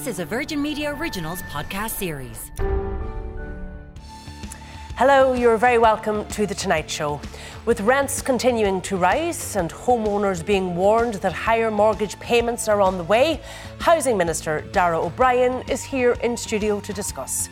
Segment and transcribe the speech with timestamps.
[0.00, 2.50] This is a Virgin Media Originals podcast series.
[4.96, 7.20] Hello, you're very welcome to The Tonight Show.
[7.66, 12.96] With rents continuing to rise and homeowners being warned that higher mortgage payments are on
[12.96, 13.42] the way,
[13.78, 17.50] Housing Minister Darragh O'Brien is here in studio to discuss.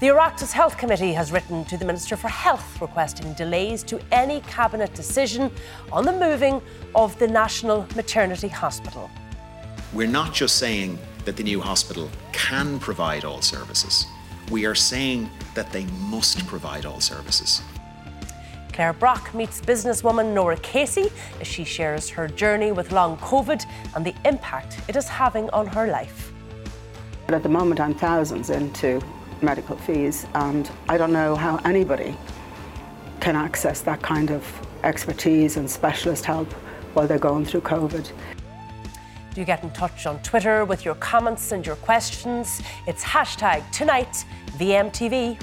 [0.00, 4.40] The Oireachtas Health Committee has written to the Minister for Health requesting delays to any
[4.48, 5.50] Cabinet decision
[5.92, 6.62] on the moving
[6.94, 9.10] of the National Maternity Hospital.
[9.92, 14.06] We're not just saying that the new hospital can provide all services.
[14.50, 17.62] We are saying that they must provide all services.
[18.72, 23.64] Claire Brock meets businesswoman Norah Casey as she shares her journey with long COVID
[23.94, 26.32] and the impact it is having on her life.
[27.28, 29.00] At the moment, I'm thousands into
[29.42, 32.16] medical fees, and I don't know how anybody
[33.20, 34.44] can access that kind of
[34.84, 36.52] expertise and specialist help
[36.94, 38.10] while they're going through COVID.
[39.34, 42.60] Do get in touch on Twitter with your comments and your questions.
[42.86, 44.26] It's hashtag tonight
[44.58, 45.38] VMTV.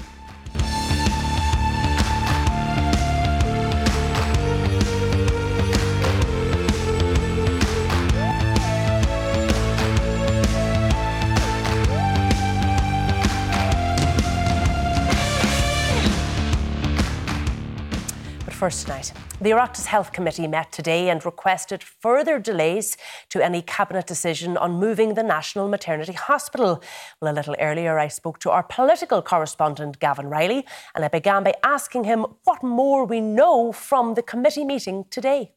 [18.44, 22.98] But first tonight, the Oireachtas Health Committee met today and requested further delays
[23.30, 26.82] to any cabinet decision on moving the National Maternity Hospital.
[27.22, 31.42] Well, a little earlier, I spoke to our political correspondent, Gavin Reilly, and I began
[31.42, 35.52] by asking him what more we know from the committee meeting today.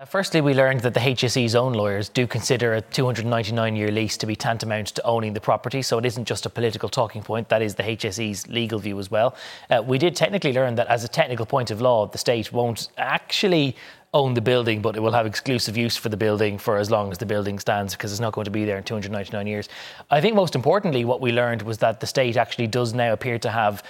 [0.00, 4.16] Uh, Firstly, we learned that the HSE's own lawyers do consider a 299 year lease
[4.16, 7.50] to be tantamount to owning the property, so it isn't just a political talking point,
[7.50, 9.36] that is the HSE's legal view as well.
[9.68, 12.88] Uh, we did technically learn that, as a technical point of law, the state won't
[12.96, 13.76] actually
[14.14, 17.12] own the building, but it will have exclusive use for the building for as long
[17.12, 19.68] as the building stands because it's not going to be there in 299 years.
[20.10, 23.38] I think most importantly, what we learned was that the state actually does now appear
[23.38, 23.84] to have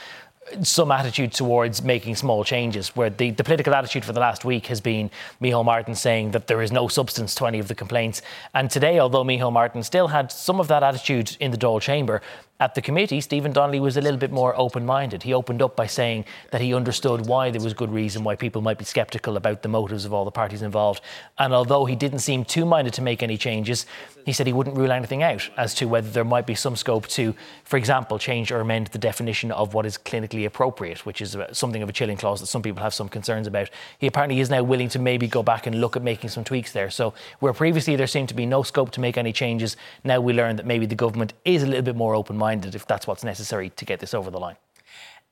[0.62, 4.66] some attitude towards making small changes, where the, the political attitude for the last week
[4.66, 8.22] has been Micheál Martin saying that there is no substance to any of the complaints.
[8.54, 12.22] And today, although Micheál Martin still had some of that attitude in the Dáil chamber,
[12.60, 15.22] at the committee, Stephen Donnelly was a little bit more open minded.
[15.22, 18.60] He opened up by saying that he understood why there was good reason why people
[18.60, 21.00] might be sceptical about the motives of all the parties involved.
[21.38, 23.86] And although he didn't seem too minded to make any changes,
[24.26, 27.06] he said he wouldn't rule anything out as to whether there might be some scope
[27.08, 27.34] to,
[27.64, 31.82] for example, change or amend the definition of what is clinically appropriate, which is something
[31.82, 33.70] of a chilling clause that some people have some concerns about.
[33.98, 36.72] He apparently is now willing to maybe go back and look at making some tweaks
[36.72, 36.90] there.
[36.90, 40.34] So, where previously there seemed to be no scope to make any changes, now we
[40.34, 43.24] learn that maybe the government is a little bit more open minded if that's what's
[43.24, 44.56] necessary to get this over the line.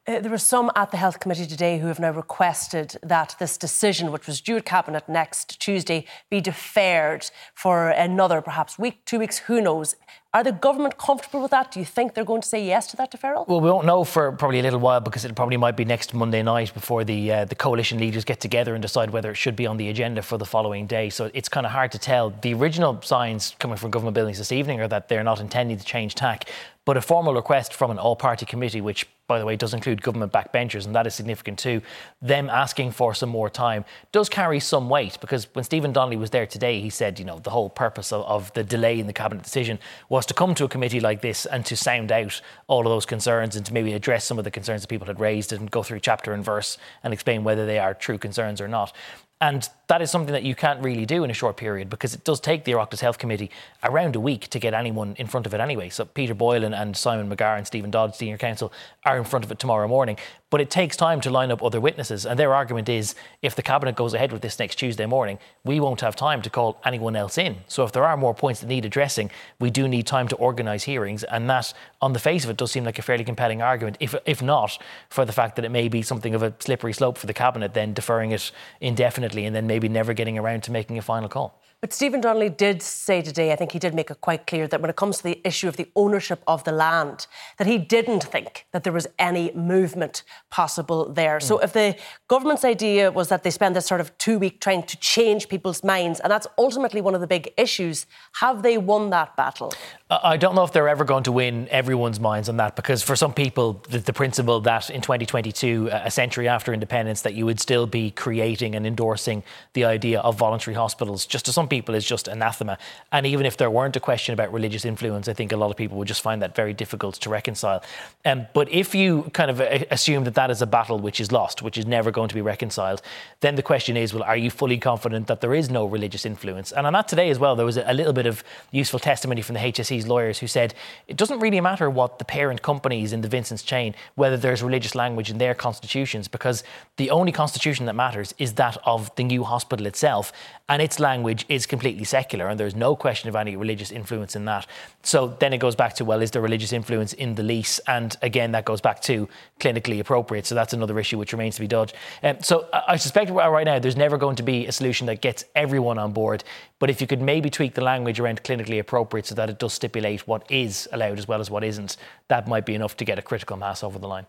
[0.09, 3.59] Uh, there are some at the Health Committee today who have now requested that this
[3.59, 9.19] decision, which was due at Cabinet next Tuesday, be deferred for another perhaps week, two
[9.19, 9.97] weeks, who knows.
[10.33, 11.73] Are the government comfortable with that?
[11.73, 13.47] Do you think they're going to say yes to that deferral?
[13.49, 16.15] Well, we won't know for probably a little while because it probably might be next
[16.15, 19.57] Monday night before the uh, the coalition leaders get together and decide whether it should
[19.57, 21.11] be on the agenda for the following day.
[21.11, 22.31] So it's kind of hard to tell.
[22.31, 25.85] The original signs coming from government buildings this evening are that they're not intending to
[25.85, 26.45] change tack,
[26.89, 30.33] but a formal request from an all-party committee, which by the way, does include government
[30.33, 31.83] backbenchers, and that is significant too.
[32.23, 36.31] Them asking for some more time does carry some weight because when Stephen Donnelly was
[36.31, 39.13] there today, he said, you know, the whole purpose of, of, the delay in the
[39.13, 39.79] cabinet decision
[40.09, 43.05] was to come to a committee like this and to sound out all of those
[43.05, 45.83] concerns and to maybe address some of the concerns that people had raised and go
[45.83, 48.95] through chapter and verse and explain whether they are true concerns or not.
[49.43, 52.23] And that is something that you can't really do in a short period because it
[52.23, 53.51] does take the Oireachtas Health Committee
[53.83, 55.89] around a week to get anyone in front of it anyway.
[55.89, 58.71] So Peter Boylan and Simon McGarr and Stephen Dodd, Senior Counsel,
[59.05, 60.19] are in front of it tomorrow morning.
[60.51, 62.25] But it takes time to line up other witnesses.
[62.25, 65.79] And their argument is if the Cabinet goes ahead with this next Tuesday morning, we
[65.79, 67.57] won't have time to call anyone else in.
[67.67, 69.31] So if there are more points that need addressing,
[69.61, 71.23] we do need time to organise hearings.
[71.25, 74.15] And that, on the face of it, does seem like a fairly compelling argument, if,
[74.25, 74.79] if not
[75.11, 77.75] for the fact that it may be something of a slippery slope for the Cabinet,
[77.75, 81.61] then deferring it indefinitely and then maybe never getting around to making a final call.
[81.81, 84.81] But Stephen Donnelly did say today, I think he did make it quite clear that
[84.81, 87.29] when it comes to the issue of the ownership of the land,
[87.59, 91.39] that he didn't think that there was any movement possible there.
[91.39, 91.43] Mm.
[91.43, 91.97] So if the
[92.27, 95.85] government's idea was that they spend this sort of two week trying to change people's
[95.85, 98.07] minds, and that's ultimately one of the big issues,
[98.41, 99.73] have they won that battle?
[100.11, 103.15] I don't know if they're ever going to win everyone's minds on that because for
[103.15, 107.61] some people, the, the principle that in 2022, a century after independence, that you would
[107.61, 109.43] still be creating and endorsing
[109.75, 112.79] the idea of voluntary hospitals, just to some people is just anathema.
[113.13, 115.77] And even if there weren't a question about religious influence, I think a lot of
[115.77, 117.85] people would just find that very difficult to reconcile.
[118.25, 121.33] Um, but if you kind of uh, assume that that is a battle which is
[121.33, 123.03] lost, which is never going to be reconciled,
[123.41, 126.73] then the question is, well, are you fully confident that there is no religious influence?
[126.73, 129.55] And on that today as well, there was a, little bit of useful testimony from
[129.55, 129.61] the
[129.99, 130.75] HSE's lawyers who said
[131.07, 134.95] it doesn't really matter what the parent companies in the Vincent's chain, whether there's religious
[134.95, 136.65] language in their constitutions, because
[136.97, 140.33] the only constitution that matters is that of the new hospital itself,
[140.69, 144.45] and its language is completely secular, and there's no question of any religious influence in
[144.45, 144.67] that.
[145.03, 147.79] So then it goes back to, well, is there religious influence in the lease?
[147.87, 149.29] And again, that goes back to
[149.61, 150.47] clinically appropriate.
[150.47, 151.95] So that's another issue which remains to be dodged.
[152.23, 155.45] Um, so I suspect right now there's never going to be a solution that gets
[155.55, 156.45] everyone on board.
[156.79, 159.73] But if you could maybe tweak the language around clinically appropriate so that it does
[159.73, 161.97] stipulate what is allowed as well as what isn't,
[162.29, 164.27] that might be enough to get a critical mass over the line.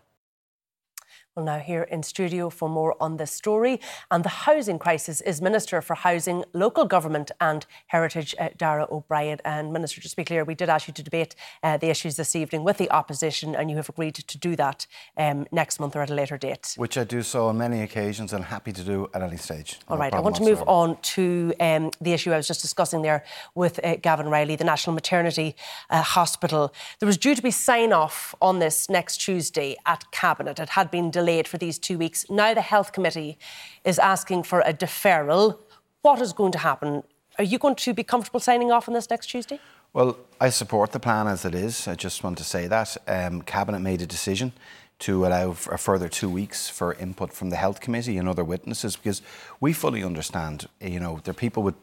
[1.36, 3.80] Well, now here in studio for more on this story
[4.10, 9.38] and the housing crisis is Minister for Housing, Local Government and Heritage, uh, Darragh O'Brien.
[9.44, 12.16] And Minister, just to be clear, we did ask you to debate uh, the issues
[12.16, 15.94] this evening with the opposition, and you have agreed to do that um, next month
[15.94, 16.74] or at a later date.
[16.76, 19.78] Which I do so on many occasions and happy to do at any stage.
[19.86, 22.60] All no right, I want to move on to um, the issue I was just
[22.60, 23.24] discussing there
[23.54, 25.54] with uh, Gavin Reilly, the National Maternity
[25.90, 26.74] uh, Hospital.
[26.98, 30.58] There was due to be sign off on this next Tuesday at Cabinet.
[30.58, 32.28] It had been delayed for these two weeks.
[32.28, 33.38] Now the Health Committee
[33.84, 35.58] is asking for a deferral.
[36.02, 37.02] What is going to happen?
[37.38, 39.60] Are you going to be comfortable signing off on this next Tuesday?
[39.92, 41.88] Well, I support the plan as it is.
[41.88, 42.96] I just want to say that.
[43.06, 44.52] Um, Cabinet made a decision
[45.00, 48.96] to allow a further two weeks for input from the Health Committee and other witnesses
[48.96, 49.22] because
[49.58, 51.74] we fully understand, you know, there are people with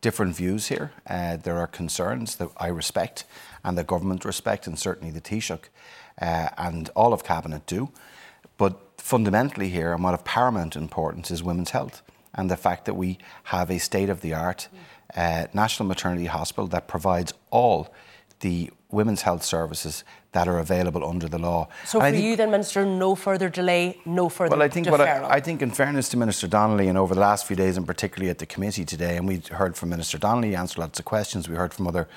[0.00, 0.92] different views here.
[1.06, 3.24] Uh, there are concerns that I respect
[3.64, 5.64] and the government respect and certainly the Taoiseach
[6.20, 7.90] uh, and all of Cabinet do.
[8.58, 12.02] But fundamentally here, and what of paramount importance, is women's health
[12.34, 14.68] and the fact that we have a state of the art
[15.16, 17.92] uh, national maternity hospital that provides all
[18.40, 21.68] the women's health services that are available under the law.
[21.84, 25.00] So and for you then, Minister, no further delay, no further Well, I think, what
[25.00, 27.86] I, I, think in fairness to Minister Donnelly, and over the last few days, and
[27.86, 31.48] particularly at the committee today, and we heard from Minister Donnelly, answered lots of questions,
[31.48, 32.08] we heard from other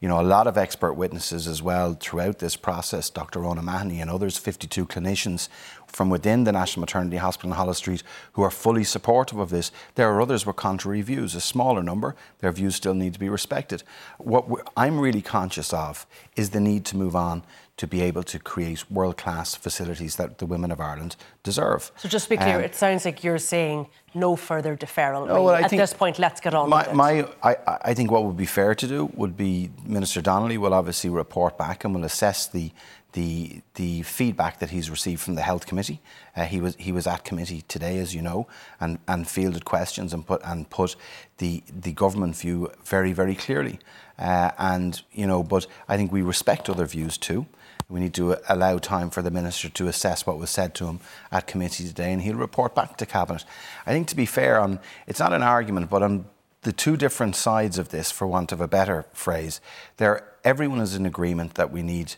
[0.00, 3.40] you know, a lot of expert witnesses as well throughout this process, Dr.
[3.40, 5.48] Rhona Mahony and others, 52 clinicians
[5.88, 9.72] from within the National Maternity Hospital in Holles Street who are fully supportive of this.
[9.96, 12.14] There are others with contrary views, a smaller number.
[12.38, 13.82] Their views still need to be respected.
[14.18, 14.46] What
[14.76, 16.06] I'm really conscious of
[16.36, 17.42] is the need to move on
[17.78, 21.90] to be able to create world class facilities that the women of Ireland deserve.
[21.96, 25.26] So, just to be clear, um, it sounds like you're saying no further deferral.
[25.28, 26.94] No, well, At this point, let's get on my, with it.
[26.94, 27.56] My, I,
[27.90, 31.56] I think what would be fair to do would be Minister Donnelly will obviously report
[31.56, 32.72] back and will assess the
[33.12, 36.00] the the feedback that he's received from the health committee.
[36.36, 38.46] Uh, he was he was at committee today, as you know,
[38.80, 40.94] and, and fielded questions and put and put
[41.38, 43.78] the the government view very very clearly.
[44.18, 47.46] Uh, and you know, but I think we respect other views too.
[47.88, 51.00] We need to allow time for the minister to assess what was said to him
[51.32, 53.44] at committee today, and he'll report back to cabinet.
[53.86, 56.26] I think to be fair, on it's not an argument, but on
[56.62, 59.60] the two different sides of this, for want of a better phrase,
[59.96, 62.14] there everyone is in agreement that we need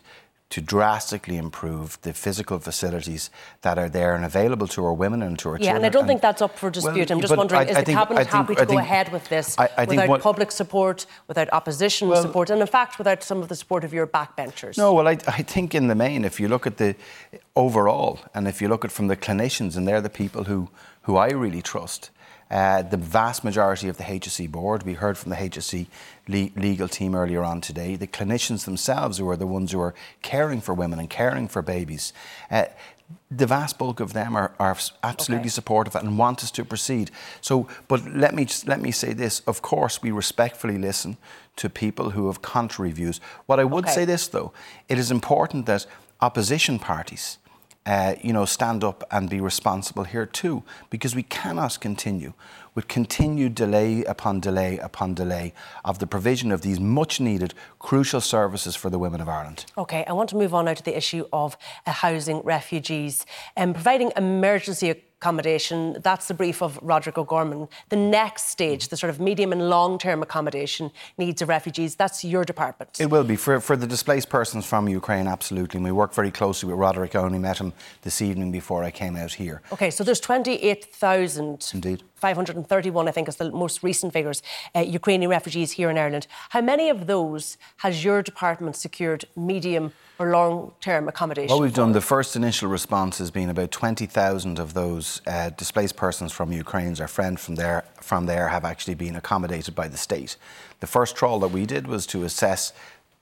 [0.51, 3.29] to drastically improve the physical facilities
[3.61, 5.71] that are there and available to our women and to our yeah, children.
[5.71, 7.09] Yeah, and I don't and, think that's up for dispute.
[7.09, 9.27] Well, I'm just wondering, I, is I the think, Cabinet happy to go ahead with
[9.29, 13.47] this without what, public support, without opposition well, support, and in fact without some of
[13.47, 14.77] the support of your backbenchers?
[14.77, 16.95] No, well, I, I think in the main, if you look at the
[17.55, 20.69] overall, and if you look at from the clinicians, and they're the people who,
[21.03, 22.09] who I really trust,
[22.51, 25.87] uh, the vast majority of the HSE board, we heard from the HSE
[26.27, 29.95] le- legal team earlier on today, the clinicians themselves who are the ones who are
[30.21, 32.11] caring for women and caring for babies.
[32.51, 32.65] Uh,
[33.29, 35.49] the vast bulk of them are, are absolutely okay.
[35.49, 37.09] supportive and want us to proceed.
[37.39, 41.17] So, but let me just, let me say this: of course, we respectfully listen
[41.55, 43.21] to people who have contrary views.
[43.45, 43.93] What I would okay.
[43.93, 44.51] say this though,
[44.89, 45.85] it is important that
[46.21, 47.37] opposition parties
[47.85, 52.33] uh, you know, stand up and be responsible here too, because we cannot continue
[52.75, 58.21] with continued delay upon delay upon delay of the provision of these much needed crucial
[58.21, 59.65] services for the women of Ireland.
[59.77, 63.69] Okay, I want to move on now to the issue of uh, housing refugees and
[63.69, 65.97] um, providing emergency accommodation.
[66.01, 67.67] That's the brief of Roderick O'Gorman.
[67.89, 72.25] The next stage, the sort of medium and long term accommodation needs of refugees, that's
[72.25, 72.99] your department.
[72.99, 73.35] It will be.
[73.35, 75.77] For, for the displaced persons from Ukraine, absolutely.
[75.77, 77.15] And we work very closely with Roderick.
[77.15, 79.61] I only met him this evening before I came out here.
[79.71, 81.69] Okay, so there's 28,000.
[81.73, 82.03] Indeed.
[82.21, 84.41] 531, I think, is the most recent figures,
[84.75, 86.27] uh, Ukrainian refugees here in Ireland.
[86.49, 91.53] How many of those has your department secured medium or long term accommodation?
[91.53, 95.95] What we've done, the first initial response has been about 20,000 of those uh, displaced
[95.95, 99.97] persons from Ukraine, our friends from there, from there have actually been accommodated by the
[99.97, 100.37] state.
[100.79, 102.73] The first trawl that we did was to assess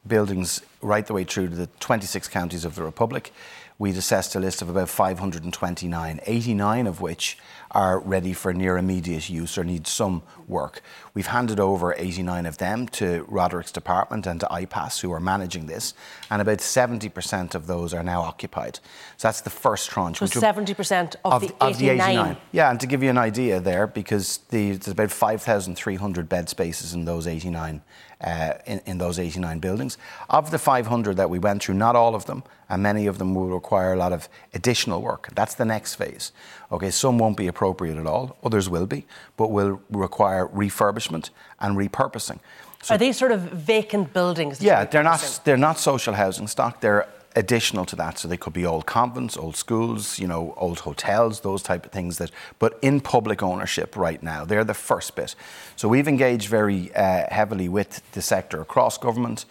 [0.08, 3.32] buildings right the way through to the 26 counties of the Republic.
[3.78, 7.38] We'd assessed a list of about 529, 89 of which
[7.72, 10.82] are ready for near immediate use or need some work.
[11.14, 15.68] We've handed over 89 of them to Roderick's department and to IPAS, who are managing
[15.68, 15.94] this,
[16.30, 18.80] and about 70% of those are now occupied.
[19.18, 20.20] So that's the first tranche.
[20.20, 21.70] So 70% of, of, the, 89.
[21.70, 22.38] of the 89.
[22.52, 26.94] Yeah, and to give you an idea there, because the, there's about 5,300 bed spaces
[26.94, 29.98] in those 89 uh, Uh, in, in, those 89 buildings.
[30.30, 33.34] Of the 500 that we went through, not all of them, and many of them
[33.34, 35.30] will require a lot of additional work.
[35.36, 36.34] That's the next phase.
[36.70, 39.06] Okay, some won't be appropriate at all, others will be,
[39.38, 41.30] but will require refurbishment
[41.62, 42.40] and repurposing.
[42.82, 44.62] So, Are these sort of vacant buildings?
[44.62, 45.40] Yeah, they're not.
[45.46, 46.82] They're not social housing stock.
[46.82, 48.18] They're additional to that.
[48.18, 51.92] So they could be old convents, old schools, you know, old hotels, those type of
[51.92, 54.46] things that, but in public ownership right now.
[54.46, 55.36] They're the first bit.
[55.76, 59.46] So we've engaged very uh, heavily with the sector across government,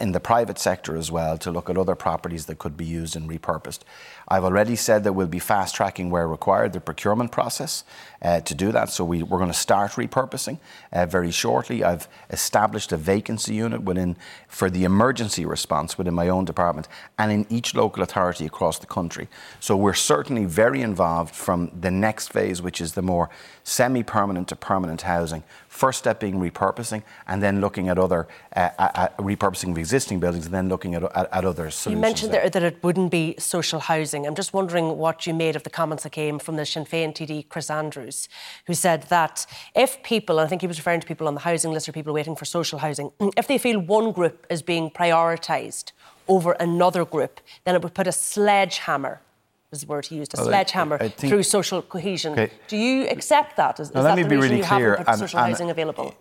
[0.00, 3.14] in the private sector as well to look at other properties that could be used
[3.14, 3.80] and repurposed.
[4.28, 7.84] I've already said that we'll be fast tracking where required the procurement process
[8.22, 8.88] uh, to do that.
[8.88, 10.58] So we, are going to start repurposing
[10.92, 11.84] uh, very shortly.
[11.84, 14.16] I've established a vacancy unit within
[14.48, 18.86] for the emergency response within my own department and in each local authority across the
[18.86, 19.28] country.
[19.60, 23.30] So we're certainly very involved from the next phase, which is the more
[23.62, 25.44] semi-permanent to permanent housing.
[25.76, 30.46] First step being repurposing, and then looking at other uh, at repurposing of existing buildings,
[30.46, 31.86] and then looking at, at, at other solutions.
[31.94, 34.26] You mentioned there that it wouldn't be social housing.
[34.26, 37.12] I'm just wondering what you made of the comments that came from the Sinn Féin
[37.12, 38.26] TD Chris Andrews,
[38.66, 41.72] who said that if people, I think he was referring to people on the housing
[41.72, 45.92] list or people waiting for social housing, if they feel one group is being prioritised
[46.26, 49.20] over another group, then it would put a sledgehammer
[49.70, 52.32] was the word he used, a well, sledgehammer I, I through social cohesion.
[52.32, 52.52] Okay.
[52.68, 53.80] Do you accept that?
[53.80, 54.94] Is, now, is let that me the be really clear.
[54.94, 56.14] and, social and, housing available?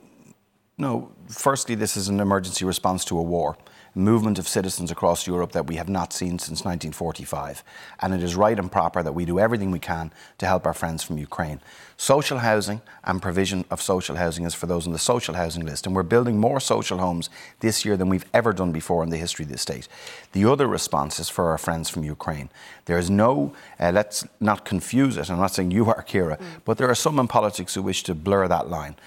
[0.77, 3.57] No, firstly, this is an emergency response to a war
[3.95, 7.63] movement of citizens across Europe that we have not seen since 1945.
[8.01, 10.73] And it is right and proper that we do everything we can to help our
[10.73, 11.61] friends from Ukraine.
[11.97, 15.87] Social housing and provision of social housing is for those on the social housing list.
[15.87, 17.29] And we're building more social homes
[17.61, 19.87] this year than we've ever done before in the history of the state.
[20.33, 22.49] The other response is for our friends from Ukraine.
[22.85, 25.31] There is no, uh, let's not confuse it.
[25.31, 26.45] I'm not saying you are, Ciara, mm.
[26.65, 28.97] but there are some in politics who wish to blur that line.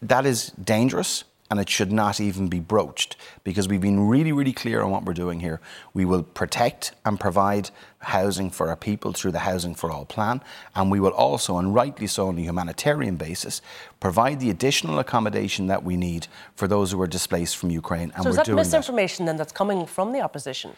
[0.00, 4.52] That is dangerous and it should not even be broached because we've been really, really
[4.52, 5.60] clear on what we're doing here.
[5.92, 10.42] We will protect and provide housing for our people through the Housing for All plan,
[10.74, 13.60] and we will also, and rightly so on a humanitarian basis,
[13.98, 18.12] provide the additional accommodation that we need for those who are displaced from Ukraine.
[18.14, 19.32] And so is that misinformation that.
[19.32, 20.76] then that's coming from the opposition?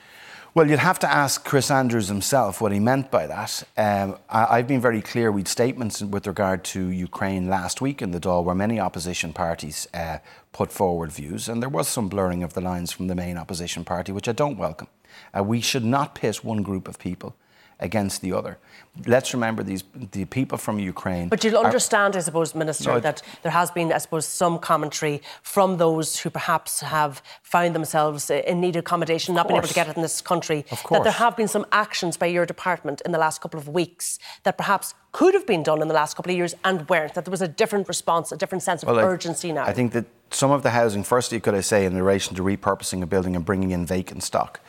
[0.55, 3.63] Well, you'd have to ask Chris Andrews himself what he meant by that.
[3.75, 5.33] Um, I, have been very clear.
[5.33, 9.89] We'd statements with regard to Ukraine last week in the Dáil, where many opposition parties
[9.95, 10.19] uh,
[10.53, 13.83] put forward views, and there was some blurring of the lines from the main opposition
[13.83, 14.89] party, which I don't welcome.
[15.35, 17.35] Uh, we should not pit one group of people
[17.83, 18.59] against the other.
[19.07, 21.29] Let's remember these the people from Ukraine.
[21.29, 25.23] But you'll understand, I suppose, Minister, no, that there has been, I suppose, some commentary
[25.43, 29.75] from those who perhaps have found themselves in need of accommodation, not been able to
[29.75, 30.65] get it in this country.
[30.91, 34.19] That there have been some actions by your department in the last couple of weeks
[34.45, 37.15] that perhaps could have been done in the last couple of years and weren't.
[37.15, 39.65] That there was a different response, a different sense of well, urgency I, now.
[39.65, 43.03] I think that some of the housing, firstly, could I say, in relation to repurposing
[43.03, 44.61] a building and bringing in vacant stock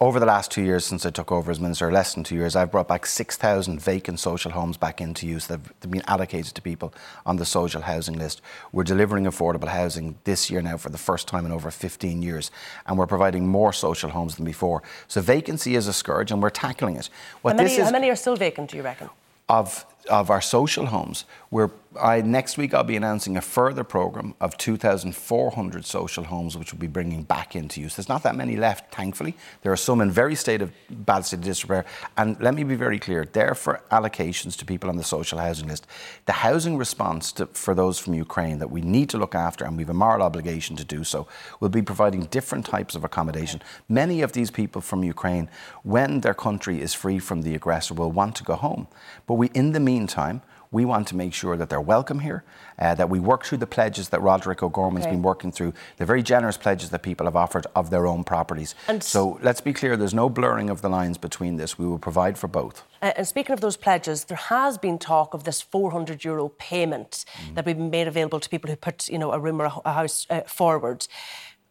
[0.00, 2.56] over the last two years since I took over as minister, less than two years,
[2.56, 6.62] I've brought back 6,000 vacant social homes back into use that have been allocated to
[6.62, 6.92] people
[7.24, 8.42] on the social housing list.
[8.72, 12.50] We're delivering affordable housing this year now for the first time in over 15 years,
[12.86, 14.82] and we're providing more social homes than before.
[15.06, 17.08] So vacancy is a scourge, and we're tackling it.
[17.42, 19.10] What how, many, how many are still vacant, do you reckon?
[19.48, 21.70] Of of our social homes, we're
[22.00, 26.80] I, next week I'll be announcing a further programme of 2,400 social homes which will
[26.80, 27.96] be bringing back into use.
[27.96, 29.36] There's not that many left, thankfully.
[29.62, 31.84] There are some in very state of bad state of disrepair.
[32.16, 35.68] And let me be very clear, they're for allocations to people on the social housing
[35.68, 35.86] list.
[36.26, 39.76] The housing response to, for those from Ukraine that we need to look after, and
[39.76, 41.28] we have a moral obligation to do so,
[41.60, 43.62] will be providing different types of accommodation.
[43.88, 45.48] Many of these people from Ukraine,
[45.82, 48.88] when their country is free from the aggressor, will want to go home.
[49.26, 50.42] But we, in the meantime,
[50.74, 52.42] we want to make sure that they're welcome here,
[52.80, 55.14] uh, that we work through the pledges that Roderick O'Gorman's okay.
[55.14, 58.74] been working through, the very generous pledges that people have offered of their own properties.
[58.88, 61.78] And so let's be clear, there's no blurring of the lines between this.
[61.78, 62.82] We will provide for both.
[63.00, 67.24] Uh, and speaking of those pledges, there has been talk of this 400 euro payment
[67.36, 67.54] mm.
[67.54, 70.26] that we've made available to people who put, you know, a room or a house
[70.28, 71.06] uh, forward.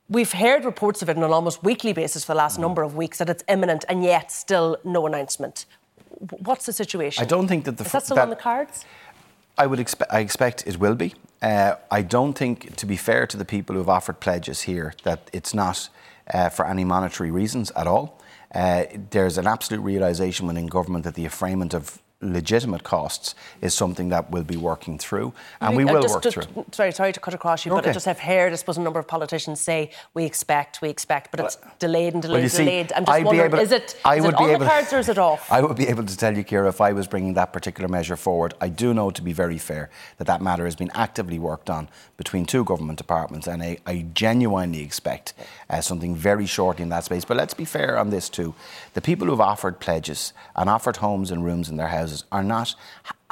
[0.07, 2.61] We've heard reports of it on an almost weekly basis for the last mm.
[2.61, 5.65] number of weeks that it's imminent, and yet still no announcement
[6.39, 7.23] what's the situation?
[7.23, 8.85] I don't think that the is that still that, on the cards.
[9.57, 10.13] I would expect.
[10.13, 11.13] I expect it will be.
[11.41, 14.93] Uh, I don't think, to be fair to the people who have offered pledges here,
[15.03, 15.89] that it's not
[16.33, 18.19] uh, for any monetary reasons at all.
[18.53, 24.09] Uh, there's an absolute realisation within government that the affrayment of legitimate costs is something
[24.09, 26.65] that we'll be working through, and we will just, work just, through.
[26.71, 27.81] Sorry, sorry to cut across you, okay.
[27.81, 30.89] but I just have heard, I suppose, a number of politicians say we expect, we
[30.89, 32.93] expect, but it's delayed and delayed, well, see, delayed.
[32.93, 35.09] I'm just I'd wondering, is it, I is would it on the cards or is
[35.09, 35.51] it off?
[35.51, 38.15] I would be able to tell you, Ciara, if I was bringing that particular measure
[38.15, 38.53] forward.
[38.61, 41.89] I do know, to be very fair, that that matter has been actively worked on
[42.17, 45.33] between two government departments, and I, I genuinely expect
[45.69, 47.25] uh, something very shortly in that space.
[47.25, 48.53] But let's be fair on this too.
[48.93, 52.75] The people who've offered pledges and offered homes and rooms in their houses are not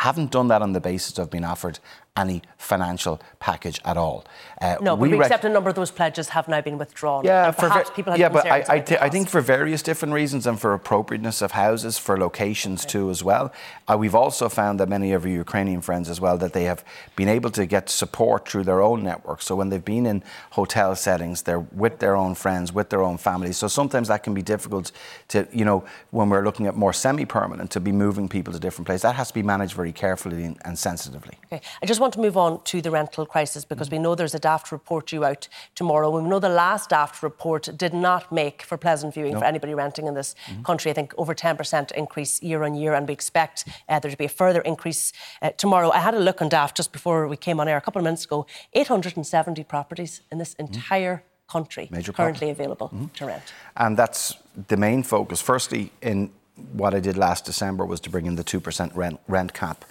[0.01, 1.77] haven't done that on the basis of being offered
[2.17, 4.25] any financial package at all.
[4.60, 7.24] Uh, no, but we, we accept a number of those pledges have now been withdrawn.
[7.24, 10.60] Yeah, for people yeah, but I, I, th- I, think for various different reasons and
[10.60, 12.91] for appropriateness of houses, for locations okay.
[12.91, 13.53] too as well.
[13.88, 16.84] Uh, we've also found that many of our Ukrainian friends as well that they have
[17.15, 19.41] been able to get support through their own network.
[19.41, 23.17] So when they've been in hotel settings, they're with their own friends, with their own
[23.17, 23.58] families.
[23.58, 24.91] So sometimes that can be difficult
[25.29, 28.86] to, you know, when we're looking at more semi-permanent, to be moving people to different
[28.86, 29.03] places.
[29.03, 31.38] That has to be managed very carefully and, sensitively.
[31.45, 34.36] Okay, I just want to move on to the rental crisis because we know there's
[34.36, 36.10] a DAFT report due out tomorrow.
[36.10, 40.07] We know the last DAFT report did not make for pleasant viewing for anybody renting
[40.07, 40.63] in this mm-hmm.
[40.63, 40.91] country.
[40.91, 44.25] I think over 10% increase year on year, and we expect uh, there to be
[44.25, 45.91] a further increase uh, tomorrow.
[45.91, 48.03] I had a look on DAFT just before we came on air a couple of
[48.03, 50.74] minutes ago 870 properties in this mm-hmm.
[50.74, 51.51] entire mm-hmm.
[51.51, 53.07] country Major currently available mm-hmm.
[53.07, 53.53] to rent.
[53.75, 54.36] And that's
[54.67, 55.41] the main focus.
[55.41, 59.53] Firstly, in what I did last December was to bring in the 2% rent, rent
[59.53, 59.86] cap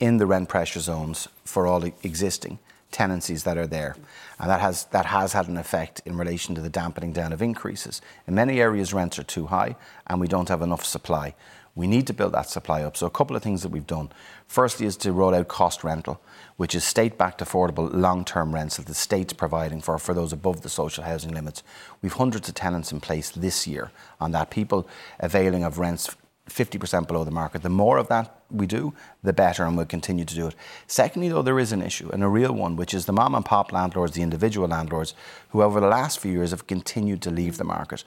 [0.00, 2.58] in the rent pressure zones for all existing
[2.90, 3.96] tenancies that are there.
[4.38, 7.42] And that has, that has had an effect in relation to the dampening down of
[7.42, 8.00] increases.
[8.26, 11.34] In many areas, rents are too high and we don't have enough supply.
[11.76, 12.96] We need to build that supply up.
[12.96, 14.10] So, a couple of things that we've done.
[14.46, 16.20] Firstly, is to roll out cost rental,
[16.56, 20.32] which is state backed affordable long term rents that the state's providing for, for those
[20.32, 21.62] above the social housing limits.
[22.00, 26.14] We've hundreds of tenants in place this year on that, people availing of rents
[26.48, 27.62] 50% below the market.
[27.62, 30.54] The more of that we do, the better, and we'll continue to do it.
[30.86, 33.44] Secondly, though, there is an issue, and a real one, which is the mom and
[33.44, 35.14] pop landlords, the individual landlords,
[35.50, 38.04] who over the last few years have continued to leave the market.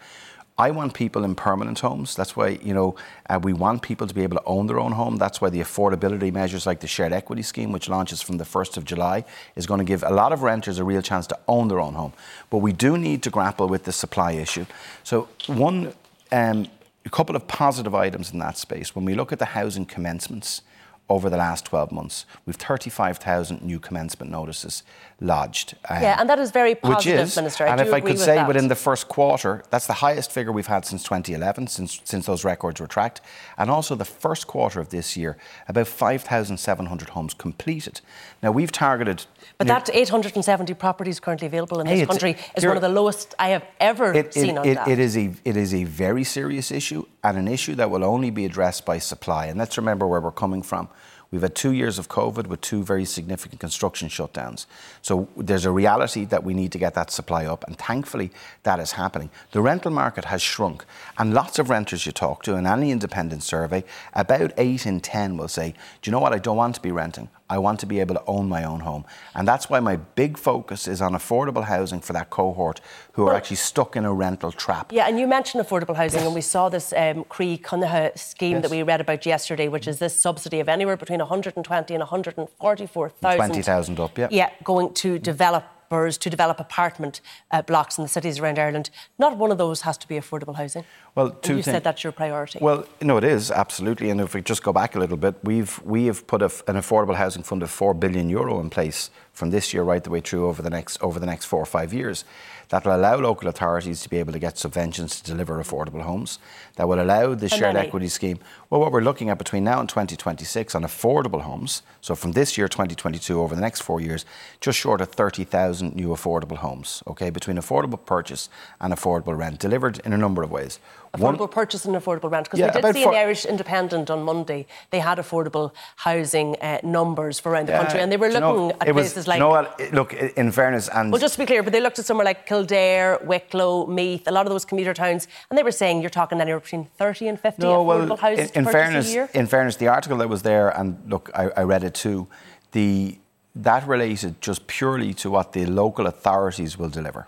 [0.59, 2.15] I want people in permanent homes.
[2.15, 2.95] That's why, you know,
[3.29, 5.17] uh, we want people to be able to own their own home.
[5.17, 8.77] That's why the affordability measures like the shared equity scheme, which launches from the 1st
[8.77, 9.23] of July,
[9.55, 11.93] is going to give a lot of renters a real chance to own their own
[11.93, 12.13] home.
[12.49, 14.65] But we do need to grapple with the supply issue.
[15.03, 15.93] So, one
[16.31, 16.67] um,
[17.07, 18.93] a couple of positive items in that space.
[18.93, 20.61] When we look at the housing commencements
[21.09, 24.83] over the last 12 months, we've 35,000 new commencement notices
[25.19, 25.75] lodged.
[25.89, 27.67] Um, yeah, and that is very positive, which is, Minister.
[27.67, 28.47] I and if I could say that.
[28.47, 32.45] within the first quarter, that's the highest figure we've had since 2011, since, since those
[32.45, 33.21] records were tracked.
[33.57, 38.01] And also the first quarter of this year, about 5,700 homes completed.
[38.43, 39.25] Now, we've targeted.
[39.57, 43.49] But that 870 properties currently available in this country is one of the lowest I
[43.49, 44.87] have ever it, seen it, on it, that.
[44.87, 48.29] It is, a, it is a very serious issue and an issue that will only
[48.29, 49.47] be addressed by supply.
[49.47, 50.89] And let's remember where we're coming from.
[51.29, 54.65] We've had two years of COVID with two very significant construction shutdowns.
[55.01, 58.31] So there's a reality that we need to get that supply up, and thankfully
[58.63, 59.29] that is happening.
[59.51, 60.85] The rental market has shrunk,
[61.17, 65.35] and lots of renters you talk to in any independent survey, about eight in ten
[65.35, 66.33] will say, Do you know what?
[66.33, 67.29] I don't want to be renting.
[67.49, 69.05] I want to be able to own my own home.
[69.33, 72.81] And that's why my big focus is on affordable housing for that cohort
[73.13, 74.91] who well, are actually stuck in a rental trap.
[74.91, 76.25] Yeah, and you mentioned affordable housing, yes.
[76.25, 78.63] and we saw this um, Croí Cónaithe scheme yes.
[78.63, 83.37] that we read about yesterday, which is this subsidy of anywhere between 120 and 144,000.
[83.37, 84.27] 20,000 up, yeah.
[84.29, 87.21] Yeah, going to develop to develop apartment
[87.51, 88.89] uh, blocks in the cities around Ireland.
[89.17, 90.83] Not one of those has to be affordable housing.
[91.15, 92.59] Well, And two you thing- said that's your priority.
[92.61, 94.09] Well, no, it is absolutely.
[94.09, 96.75] And if we just go back a little bit, we've we have put a, an
[96.75, 100.19] affordable housing fund of four billion euro in place from this year right the way
[100.19, 102.25] through over the next over the next four or five years.
[102.69, 106.39] That will allow local authorities to be able to get subventions to deliver affordable homes.
[106.75, 108.39] That will allow the shared equity scheme.
[108.69, 111.83] Well, what we're looking at between now and 2026 on affordable homes.
[112.01, 114.25] So from this year, 2022, over the next four years,
[114.59, 117.03] just short of 30,000 new affordable homes.
[117.07, 118.49] Okay, between affordable purchase
[118.81, 120.79] and affordable rent, delivered in a number of ways
[121.17, 122.45] affordable one, purchase and affordable rent.
[122.45, 124.65] Because yeah, we did see for, an Irish Independent on Monday.
[124.91, 128.69] They had affordable housing uh, numbers for around the yeah, country, and they were looking
[128.69, 129.39] know, at places was, like.
[129.39, 132.25] Noel, look, in fairness, and well, just to be clear, but they looked at somewhere
[132.25, 136.09] like Kildare, Wicklow, Meath, a lot of those commuter towns, and they were saying you're
[136.09, 139.75] talking anywhere between thirty and fifty no, affordable well, houses in, in fairness, In fairness,
[139.77, 142.27] the article that was there, and look, I, I read it too.
[142.71, 143.17] The
[143.55, 147.27] that related just purely to what the local authorities will deliver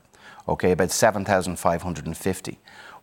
[0.49, 2.59] okay, about 7,550.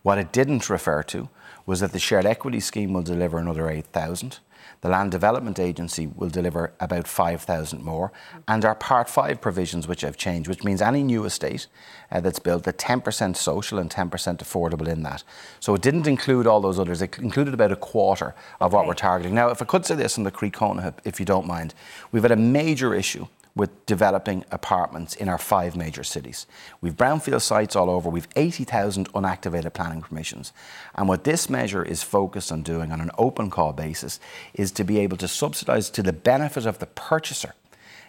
[0.07, 1.27] What it didn't refer to
[1.65, 4.39] was that the shared equity scheme will deliver another eight thousand.
[4.79, 8.13] The Land Development Agency will deliver about 5,000 more.
[8.47, 11.67] And our Part 5 provisions, which have changed, which means any new estate
[12.09, 15.25] uh, that's built, the 10% social and 10% affordable in that.
[15.59, 17.01] So it didn't include all those others.
[17.01, 19.35] It included about a quarter of what we're targeting.
[19.35, 21.73] Now, if I could say this on the Croí Cónaithe, if you don't mind,
[22.13, 26.47] we've had a major issue with developing apartments in our five major cities.
[26.81, 28.09] We've brownfield sites all over.
[28.09, 30.53] We've 80,000 unactivated planning permissions.
[30.95, 34.19] And what this measure is focused on doing on an open call basis
[34.53, 37.53] is to be able to subsidise to the benefit of the purchaser.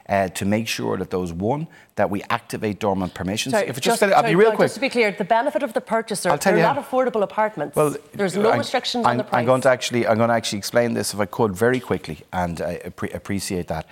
[0.08, 3.52] Uh, to make sure that those one that we activate dormant permissions.
[3.52, 4.64] Sorry, if it just, I'll be real no, quick.
[4.68, 6.82] Just to be clear, the benefit of the purchaser, I'll tell they're you not how-
[6.82, 7.76] affordable apartments.
[7.76, 9.38] Well, There's no I'm- restrictions I'm, on the price.
[9.40, 12.20] I'm going to actually, I'm going to actually explain this if I could very quickly,
[12.32, 13.84] and I appre- appreciate that.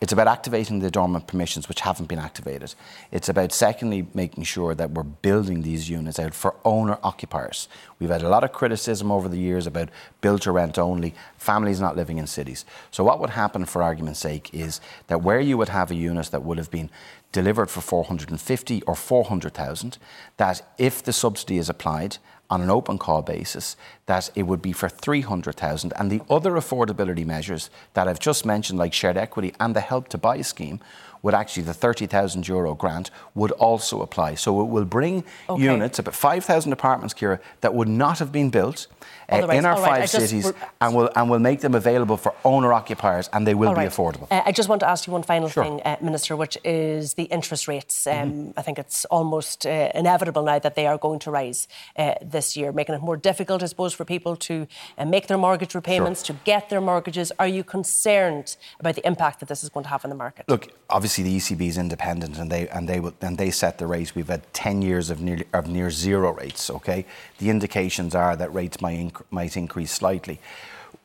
[0.00, 2.74] It's about activating the dormant permissions which haven't been activated.
[3.12, 7.68] It's about secondly making sure that we're building these units out for owner occupiers.
[7.98, 9.90] We've had a lot of criticism over the years about
[10.22, 12.64] build to rent only, families not living in cities.
[12.90, 16.30] So what would happen for argument's sake is that where you would have a unit
[16.30, 16.88] that would have been
[17.30, 19.98] delivered for 450 or 400,000,
[20.38, 22.16] that if the subsidy is applied
[22.50, 25.92] on an open call basis, that it would be for 300,000.
[25.96, 30.08] And the other affordability measures that I've just mentioned, like shared equity and the help
[30.08, 30.80] to buy scheme,
[31.22, 34.34] would actually, the 30,000 euro grant would also apply.
[34.34, 35.62] So it will bring Okay.
[35.62, 38.86] units, about 5,000 apartments, Ciara, that would not have been built
[39.32, 42.16] uh, in our all right, I five just- cities we're- and we'll make them available
[42.16, 43.88] for owner occupiers and they will be right.
[43.90, 44.26] affordable.
[44.30, 45.64] Uh, I just want to ask you one final Sure.
[45.64, 48.06] thing, uh, Minister, which is the interest rates.
[48.06, 48.58] Um, Mm-hmm.
[48.58, 51.66] I think it's almost uh, inevitable now that they are going to rise
[51.96, 54.66] uh, this year, making it more difficult, I suppose, for people to
[54.98, 57.32] uh, make their mortgage repayments, to get their mortgages.
[57.38, 60.44] Are you concerned about the impact that this is going to have on the market?
[60.48, 63.86] Look, obviously the ECB is independent and they and they will and they set the
[63.86, 64.14] rates.
[64.14, 66.70] We've had ten years of nearly of near zero rates.
[66.70, 67.04] Okay,
[67.38, 70.40] the indications are that rates might inc- might increase slightly.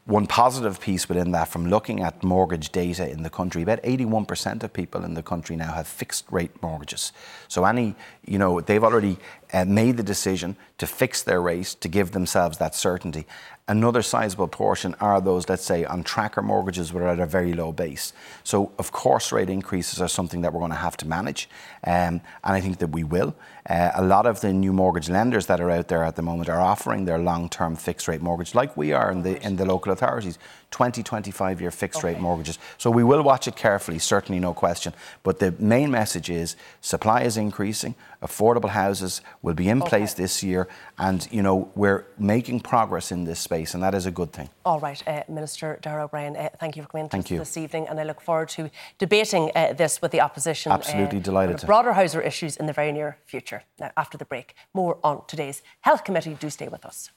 [0.06, 4.62] One positive piece within that, from looking at mortgage data in the country, about 81%
[4.62, 7.12] of people in the country now have fixed rate mortgages.
[7.48, 9.18] So any, you know, they've already
[9.56, 13.26] uh, made the decision to fix their rate to give themselves that certainty.
[13.68, 17.54] Another sizable portion are those, let's say, on tracker mortgages, which are at a very
[17.54, 18.12] low base.
[18.44, 21.50] So, of course, rate increases are something that we're going to have to manage,
[21.86, 23.34] um, and I think that we will.
[23.68, 26.50] Uh, a lot of the new mortgage lenders that are out there at the moment
[26.50, 29.92] are offering their long-term fixed rate mortgage, like we are in the in the local
[29.92, 30.38] authorities,
[30.70, 32.60] 20, 25 year fixed rate mortgages.
[32.78, 34.94] So we will watch it carefully, certainly no question.
[35.24, 40.44] But the main message is supply is increasing, affordable houses will be in place this
[40.44, 44.32] year, and you know we're making progress in this space, and that is a good
[44.34, 44.50] thing.
[44.66, 47.40] All right, uh, Minister Darragh O'Brien, uh, thank you for coming to Thank you.
[47.40, 50.72] this evening, and I look forward to debating uh, this with the opposition.
[50.72, 51.66] Absolutely uh, delighted to.
[51.66, 53.64] Broader Houser issues in the very near future.
[53.80, 56.36] Now, after the break, more on today's Health Committee.
[56.40, 57.12] Do stay with us.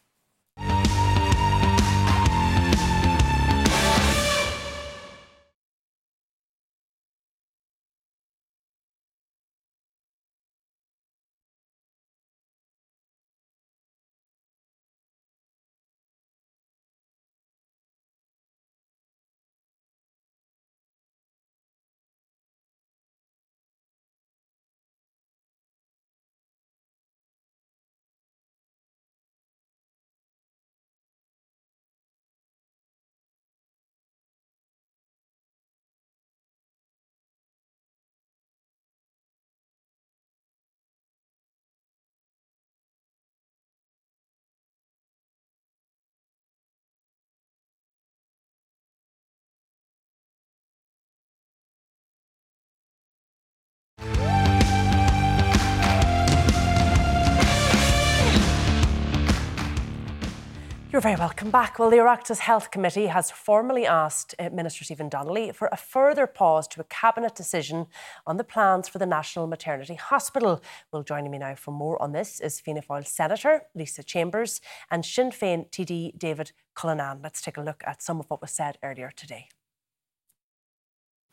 [60.98, 61.78] You're very welcome back.
[61.78, 66.26] Well, the Oireachtas Health Committee has formally asked uh, Minister Stephen Donnelly for a further
[66.26, 67.86] pause to a cabinet decision
[68.26, 70.60] on the plans for the National Maternity Hospital.
[70.92, 75.06] Well, joining me now for more on this is Fianna Fáil Senator Lisa Chambers and
[75.06, 77.20] Sinn Féin TD David Cullinane.
[77.22, 79.46] Let's take a look at some of what was said earlier today.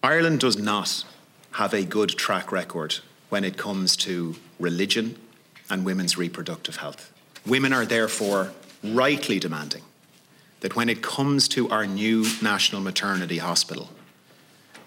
[0.04, 1.06] Ireland does not
[1.54, 3.00] have a good track record
[3.30, 5.18] when it comes to religion
[5.72, 7.12] and women's reproductive health.
[7.48, 8.52] Women are therefore
[8.94, 9.84] rightly demanding
[10.62, 13.90] that when it comes to our new National Maternity Hospital,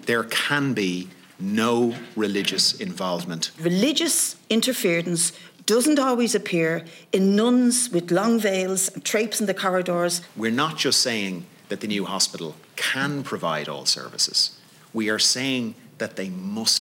[0.06, 1.08] there can be
[1.38, 3.50] no religious involvement.
[3.60, 5.32] Religious interference
[5.66, 10.22] doesn't always appear in nuns with long veils and traipse in the corridors.
[10.36, 14.58] We're not just saying that the new hospital can provide all services,
[14.94, 16.80] we are saying that they must.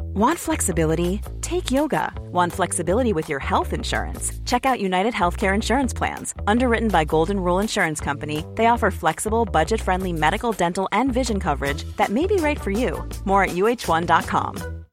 [0.00, 1.20] Want flexibility?
[1.40, 2.12] Take yoga.
[2.32, 4.32] Want flexibility with your health insurance?
[4.44, 6.34] Check out United Healthcare Insurance Plans.
[6.46, 11.40] Underwritten by Golden Rule Insurance Company, they offer flexible, budget friendly medical, dental, and vision
[11.40, 13.06] coverage that may be right for you.
[13.24, 14.84] More at uh1.com.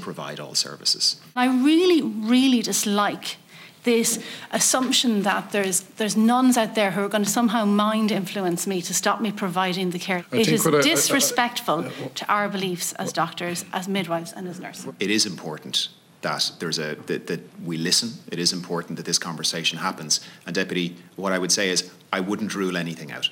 [0.00, 1.20] Provide all services.
[1.36, 3.36] I really, really dislike
[3.84, 4.18] this
[4.50, 8.80] assumption that there's there's nuns out there who are going to somehow mind influence me
[8.82, 10.24] to stop me providing the care.
[10.32, 14.60] I it is I, disrespectful I, to our beliefs as doctors, as midwives, and as
[14.60, 14.92] nurses.
[15.00, 15.88] It is important
[16.20, 18.12] that there's a that, that we listen.
[18.30, 20.20] It is important that this conversation happens.
[20.46, 23.30] And deputy, what I would say is I wouldn't rule anything out.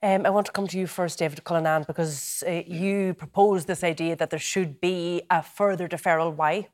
[0.00, 3.82] Um, I want to come to you first, David Cullinane, because uh, you proposed this
[3.82, 6.32] idea that there should be a further deferral.
[6.32, 6.68] Why?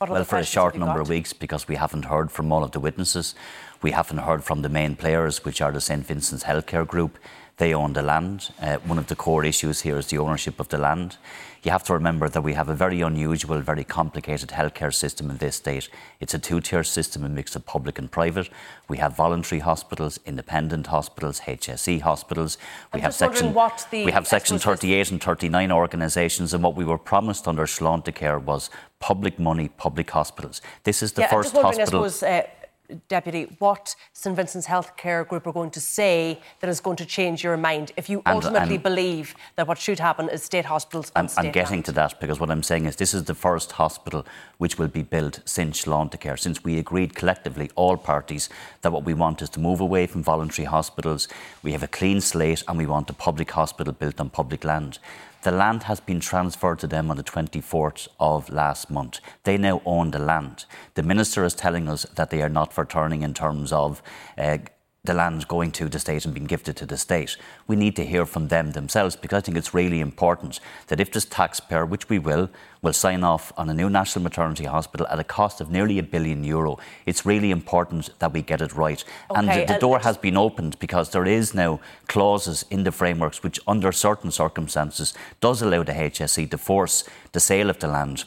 [0.00, 2.80] Well, for a short number of weeks, because we haven't heard from all of the
[2.80, 3.34] witnesses.
[3.82, 7.18] We haven't heard from the main players, which are the St Vincent's Healthcare Group.
[7.58, 8.50] They own the land.
[8.60, 11.16] Uh, one of the core issues here is the ownership of the land.
[11.62, 15.38] You have to remember that we have a very unusual, very complicated healthcare system in
[15.38, 15.88] this state.
[16.20, 18.50] It's a two tier system, a mix of public and private.
[18.88, 22.58] We have voluntary hospitals, independent hospitals, HSE hospitals.
[22.94, 23.54] We have section,
[23.92, 28.70] we have section 38 and 39 organisations, and what we were promised under Sláintecare was
[29.00, 30.62] public money, public hospitals.
[30.84, 32.04] This is the yeah, first hospital.
[32.04, 32.42] Uh,
[33.08, 37.42] Deputy, what St Vincent's Healthcare Group are going to say that is going to change
[37.42, 41.10] your mind if you and, ultimately and believe that what should happen is state hospitals
[41.16, 41.84] I'm, state I'm getting land.
[41.86, 44.26] to that because what I'm saying is this is the first hospital
[44.58, 48.48] which will be built since Sláintecare, since we agreed collectively, all parties,
[48.82, 51.28] that what we want is to move away from voluntary hospitals.
[51.62, 54.98] We have a clean slate and we want a public hospital built on public land.
[55.46, 59.20] The land has been transferred to them on the 24th of last month.
[59.44, 60.64] They now own the land.
[60.94, 64.02] The minister is telling us that they are not for turning in terms of
[64.36, 64.58] uh,
[65.06, 67.36] the land going to the state and being gifted to the state.
[67.66, 71.10] We need to hear from them themselves because I think it's really important that if
[71.10, 72.50] this taxpayer, which we will,
[72.82, 76.02] will sign off on a new national maternity hospital at a cost of nearly a
[76.02, 79.02] billion euro, it's really important that we get it right.
[79.30, 82.92] Okay, and the, the door has been opened because there is now clauses in the
[82.92, 87.88] frameworks which, under certain circumstances, does allow the HSE to force the sale of the
[87.88, 88.24] land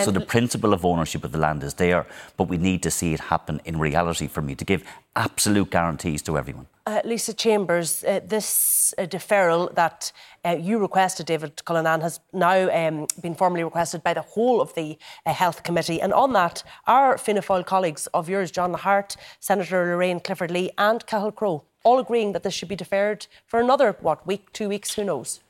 [0.00, 2.06] so the principle of ownership of the land is there,
[2.38, 4.84] but we need to see it happen in reality for me to give
[5.16, 6.66] absolute guarantees to everyone.
[6.84, 10.10] Uh, Lisa Chambers, uh, this uh, deferral that
[10.44, 14.74] uh, you requested, David Cullinane, has now um, been formally requested by the whole of
[14.74, 16.00] the uh, Health Committee.
[16.00, 20.72] And on that, our Fianna Fáil colleagues of yours, John Hart, Senator Lorraine Clifford Lee,
[20.76, 24.68] and Cathal Crowe, all agreeing that this should be deferred for another, what, week, two
[24.68, 25.40] weeks, who knows?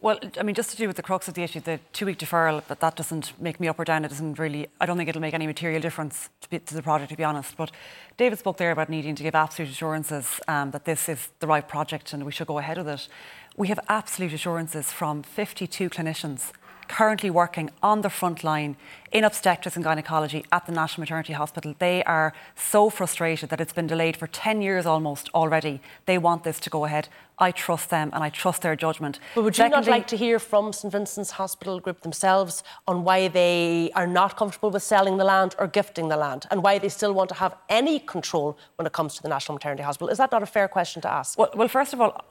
[0.00, 2.62] Well, I mean, just to do with the crux of the issue, the two-week deferral,
[2.68, 4.04] but that doesn't make me up or down.
[4.04, 4.68] It doesn't really.
[4.80, 7.24] I don't think it'll make any material difference to, be, to the project, to be
[7.24, 7.56] honest.
[7.56, 7.72] But
[8.16, 11.66] David spoke there about needing to give absolute assurances um, that this is the right
[11.66, 13.08] project and we should go ahead with it.
[13.56, 16.52] We have absolute assurances from 52 clinicians
[16.86, 18.76] currently working on the front line
[19.12, 21.74] in obstetrics and gynecology at the National Maternity Hospital.
[21.78, 25.80] They are so frustrated that it's been delayed for 10 years almost already.
[26.06, 27.08] They want this to go ahead.
[27.40, 29.20] I trust them and I trust their judgment.
[29.34, 33.04] But would you Secondly, not like to hear from St Vincent's Hospital Group themselves on
[33.04, 36.78] why they are not comfortable with selling the land or gifting the land and why
[36.78, 40.08] they still want to have any control when it comes to the National Maternity Hospital?
[40.08, 41.38] Is that not a fair question to ask?
[41.38, 42.24] Well, well first of all,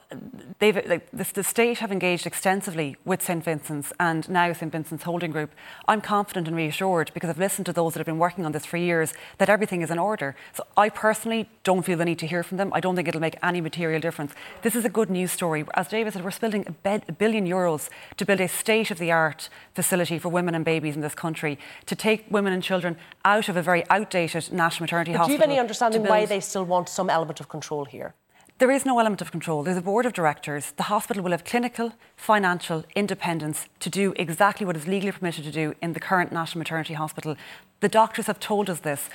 [0.58, 5.04] they've, like, the, the state have engaged extensively with St Vincent's and now St Vincent's
[5.04, 5.52] Holding Group.
[5.86, 8.66] I'm confident and reassured because I've listened to those that have been working on this
[8.66, 10.36] for years that everything is in order.
[10.52, 12.70] So I personally don't feel the need to hear from them.
[12.74, 14.32] I don't think it'll make any material difference.
[14.62, 15.64] This is a good news story.
[15.74, 18.98] As David said, we're spending a, bed, a billion euros to build a state of
[18.98, 22.96] the art facility for women and babies in this country, to take women and children
[23.24, 25.28] out of a very outdated national maternity but hospital.
[25.28, 28.14] Do you have any understanding why they still want some element of control here?
[28.58, 29.62] There is no element of control.
[29.62, 30.72] There's a board of directors.
[30.76, 35.52] The hospital will have clinical, financial independence to do exactly what is legally permitted to
[35.52, 37.36] do in the current National Maternity Hospital.
[37.78, 39.08] The doctors have told us this.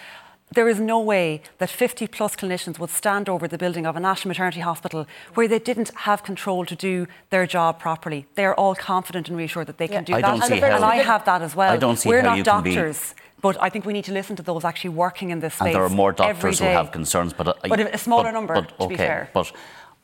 [0.53, 3.99] There is no way that 50 plus clinicians would stand over the building of a
[3.99, 8.27] national maternity hospital where they didn't have control to do their job properly.
[8.35, 10.11] They are all confident and reassured that they can yeah.
[10.11, 10.51] do I that.
[10.51, 11.73] and, and I have that as well.
[11.73, 13.13] I don't see We're how not you doctors.
[13.13, 15.53] Can be but I think we need to listen to those actually working in this
[15.53, 15.67] space.
[15.67, 18.53] And there are more doctors who have concerns, but, uh, but a smaller but, number,
[18.55, 19.29] but, to okay, be fair.
[19.33, 19.51] But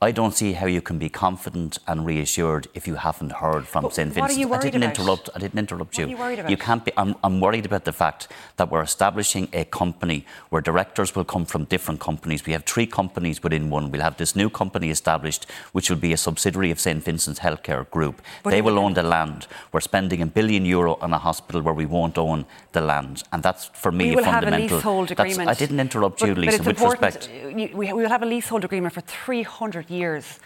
[0.01, 3.83] I don't see how you can be confident and reassured if you haven't heard from
[3.83, 4.21] but St Vincent.
[4.21, 4.99] What are you worried I didn't about?
[4.99, 5.29] interrupt.
[5.35, 6.07] I didn't interrupt you.
[6.07, 6.15] you.
[6.15, 6.51] What are you worried about?
[6.51, 6.93] You can't be.
[6.95, 11.43] I'm, I'm worried about the fact that we're establishing a company where directors will come
[11.43, 12.45] from different companies.
[12.45, 13.91] We have three companies within one.
[13.91, 17.89] We'll have this new company established, which will be a subsidiary of St Vincent's Healthcare
[17.89, 18.21] Group.
[18.45, 19.47] They will own the land.
[19.73, 23.43] We're spending a billion euro on a hospital where we won't own the land, and
[23.43, 24.61] that's for me we will fundamental.
[24.61, 25.49] Have a leasehold agreement.
[25.49, 26.59] I didn't interrupt but, you, Lisa.
[26.59, 27.03] But with important.
[27.03, 30.39] respect, we will have a leasehold agreement for 300 years.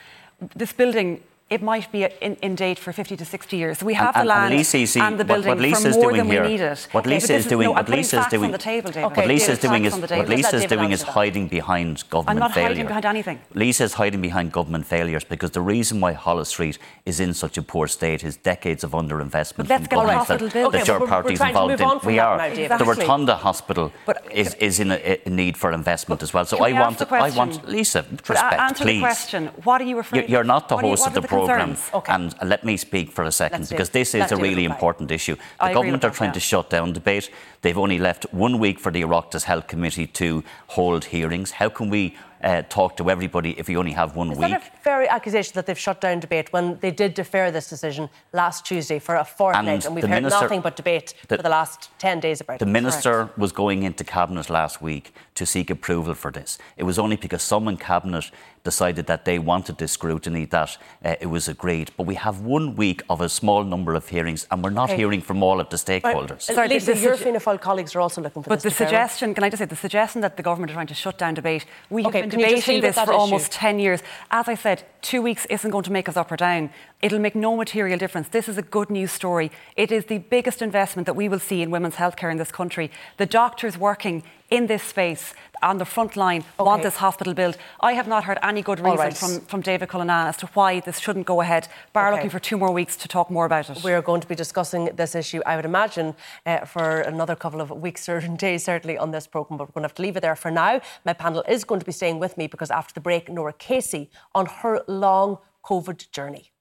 [0.56, 1.22] This building
[1.54, 3.78] it might be in, date for 50 to 60 years.
[3.78, 5.92] So we have and, the land and, Lisa, see, and the building what, what Lisa
[5.92, 6.88] for more doing than here, we need it.
[6.92, 9.60] What okay, Lisa is doing, no, what Lisa is doing, table, okay, what Lisa is
[9.60, 12.70] doing is what Lisa is doing is hiding behind government I'm not failure.
[12.70, 13.40] hiding behind anything.
[13.54, 17.56] Lisa is hiding behind government failures because the reason why Holles Street is in such
[17.60, 20.72] a poor state is decades of underinvestment but let's from get government hospital built.
[20.72, 22.00] that okay, your we're, party's involved in.
[22.04, 22.50] We are.
[22.50, 23.92] The Rotunda Hospital
[24.32, 26.46] is, is in a, a, need for investment as well.
[26.46, 29.48] So I want, I want Lisa, respect, answer the question.
[29.64, 30.30] What are you referring?
[30.30, 32.14] You're not the host of the, the programme, okay.
[32.14, 35.36] and uh, let me speak for a 2nd because this is a really important issue.
[35.36, 36.34] The I government are trying yeah.
[36.34, 37.30] to shut down debate.
[37.64, 41.52] They've only left one week for the Oireachtas Health Committee to hold hearings.
[41.52, 44.48] How can we uh, talk to everybody if we only have one is week?
[44.48, 47.70] Is that a fair accusation that they've shut down debate when they did defer this
[47.70, 51.38] decision last Tuesday for a fortnight and, and we've heard minister, nothing but debate the,
[51.38, 52.68] for the last 10 days about the it?
[52.68, 53.38] The minister Correct.
[53.38, 56.58] was going into cabinet last week to seek approval for this.
[56.76, 58.30] It was only because some in cabinet
[58.64, 61.92] decided that they wanted this scrutiny that uh, it was agreed.
[61.98, 64.98] But we have one week of a small number of hearings and we're not okay.
[64.98, 66.48] hearing from all of the stakeholders.
[66.50, 66.56] Right.
[66.56, 68.64] Sorry, Lisa, your Fianna Colleagues are also looking for but this.
[68.64, 70.94] But the suggestion, can I just say, the suggestion that the government are trying to
[70.94, 73.12] shut down debate, we okay, have been debating this for issue?
[73.12, 74.02] almost 10 years.
[74.32, 76.70] As I said, two weeks isn't going to make us up or down.
[77.02, 78.30] It'll make no material difference.
[78.30, 79.52] This is a good news story.
[79.76, 82.92] It is the biggest investment that we will see in women's healthcare in this country.
[83.18, 86.68] The doctors working in this space on the front line okay.
[86.68, 87.58] want this hospital built.
[87.80, 89.18] I have not heard any good reason right.
[89.18, 92.16] from, from David Cullinane as to why this shouldn't go ahead, bar okay.
[92.16, 93.84] looking for two more weeks to talk more about it.
[93.84, 97.72] We're going to be discussing this issue, I would imagine, uh, for another couple of
[97.72, 100.22] weeks or days, certainly, on this programme, but we're going to have to leave it
[100.22, 100.82] there for now.
[101.06, 104.10] My panel is going to be staying with me because after the break, Norah Casey
[104.36, 106.54] on her long COVID journey.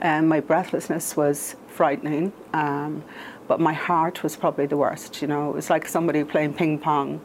[0.00, 3.04] Um, my breathlessness was frightening, um,
[3.48, 5.22] but my heart was probably the worst.
[5.22, 7.20] You know, it was like somebody playing ping pong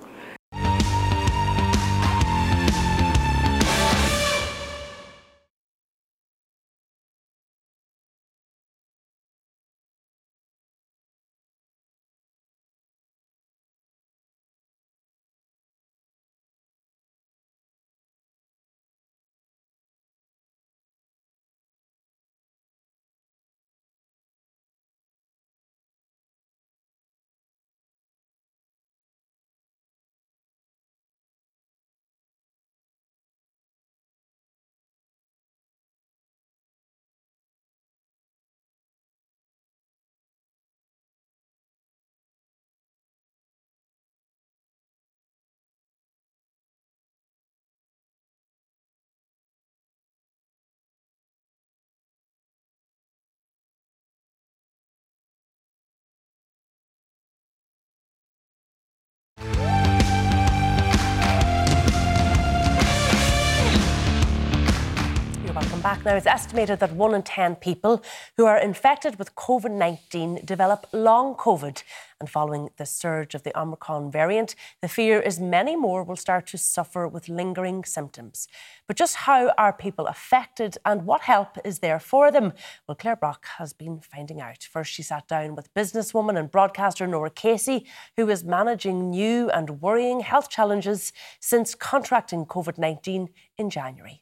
[66.08, 66.16] now.
[66.16, 68.02] It's estimated that one in 10 people
[68.38, 71.84] who are infected with COVID 19 develop long COVID.
[72.22, 76.48] And following the surge of the Omicron variant, the fear is many more will start
[76.48, 78.48] to suffer with lingering symptoms.
[78.88, 82.54] But just how are people affected and what help is there for them?
[82.88, 84.64] Well, Claire Brock has been finding out.
[84.64, 87.86] First, she sat down with businesswoman and broadcaster Norah Casey,
[88.16, 93.28] who is managing new and worrying health challenges since contracting COVID 19
[93.58, 94.22] in January.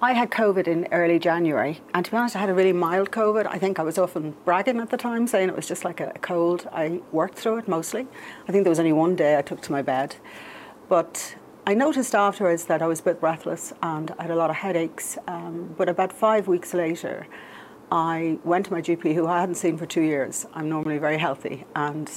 [0.00, 3.10] I had COVID in early January, and to be honest, I had a really mild
[3.10, 3.48] COVID.
[3.50, 6.12] I think I was often bragging at the time, saying it was just like a
[6.22, 6.68] cold.
[6.72, 8.06] I worked through it mostly.
[8.46, 10.14] I think there was only one day I took to my bed.
[10.88, 11.34] But
[11.66, 14.56] I noticed afterwards that I was a bit breathless and I had a lot of
[14.56, 15.18] headaches.
[15.26, 17.26] Um, but about five weeks later,
[17.90, 20.46] I went to my GP, who I hadn't seen for two years.
[20.54, 21.64] I'm normally very healthy.
[21.74, 22.08] And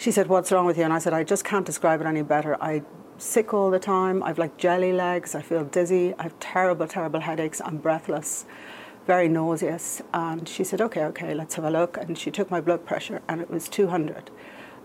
[0.00, 0.84] she said, What's wrong with you?
[0.84, 2.56] And I said, I just can't describe it any better.
[2.62, 2.86] I'm
[3.18, 4.22] sick all the time.
[4.22, 5.34] I've like jelly legs.
[5.34, 6.14] I feel dizzy.
[6.18, 7.60] I have terrible, terrible headaches.
[7.62, 8.46] I'm breathless,
[9.06, 10.00] very nauseous.
[10.14, 11.98] And she said, okay, okay, let's have a look.
[11.98, 14.30] And she took my blood pressure and it was 200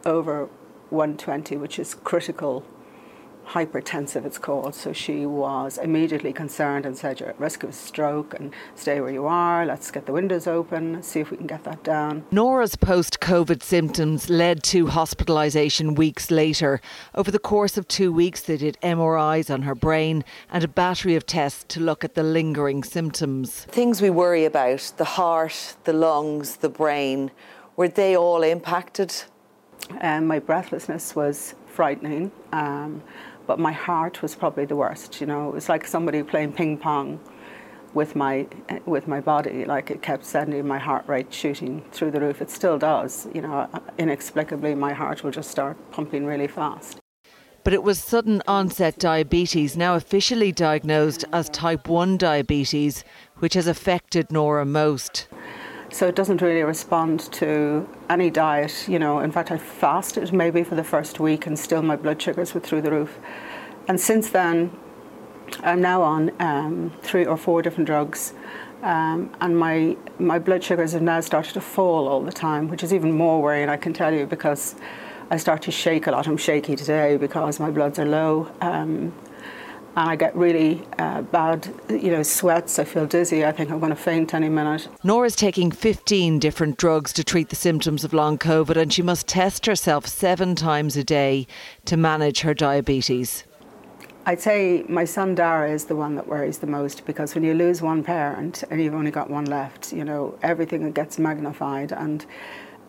[0.05, 0.49] over
[0.89, 2.65] 120, which is critical
[3.47, 4.75] hypertensive, it's called.
[4.75, 8.99] So she was immediately concerned and said, You're at risk of a stroke and stay
[9.01, 9.65] where you are.
[9.65, 12.25] Let's get the windows open, see if we can get that down.
[12.31, 16.81] Norah's post COVID symptoms led to hospitalisation weeks later.
[17.13, 21.15] Over the course of two weeks, they did MRIs on her brain and a battery
[21.15, 23.65] of tests to look at the lingering symptoms.
[23.65, 27.31] Things we worry about the heart, the lungs, the brain
[27.75, 29.13] were they all impacted?
[30.01, 32.31] Um, my breathlessness was frightening.
[32.51, 33.03] Um,
[33.47, 35.21] but my heart was probably the worst.
[35.21, 37.19] You know, it was like somebody playing ping pong
[37.93, 38.47] with my
[38.85, 39.65] with my body.
[39.65, 42.41] Like it kept sending my heart rate shooting through the roof.
[42.41, 43.27] It still does.
[43.33, 46.99] You know, inexplicably, my heart will just start pumping really fast.
[47.63, 53.03] But it was sudden onset diabetes, now officially diagnosed as type 1 diabetes,
[53.39, 55.27] which has affected Norah most.
[55.95, 58.85] So it doesn't really respond to any diet.
[58.85, 62.21] You know, in fact, I fasted maybe for the first week, and still my blood
[62.21, 63.17] sugars were through the roof.
[63.87, 64.71] And since then,
[65.63, 68.33] I'm now on um, three or four different drugs,
[68.83, 72.83] um, and my my blood sugars have now started to fall all the time, which
[72.83, 73.69] is even more worrying.
[73.69, 74.75] I can tell you because
[75.31, 76.27] I start to shake a lot.
[76.27, 78.49] I'm shaky today because my bloods are low.
[78.59, 79.13] Um,
[79.95, 82.79] and I get really uh, bad, you know, sweats.
[82.79, 83.45] I feel dizzy.
[83.45, 84.87] I think I'm going to faint any minute.
[85.03, 89.27] Norah's taking 15 different drugs to treat the symptoms of long COVID, and she must
[89.27, 91.47] test herself seven times a day
[91.85, 93.45] to manage her diabetes.
[94.27, 97.53] I'd say my son Dara is the one that worries the most because when you
[97.53, 102.25] lose one parent and you've only got one left, you know, everything gets magnified and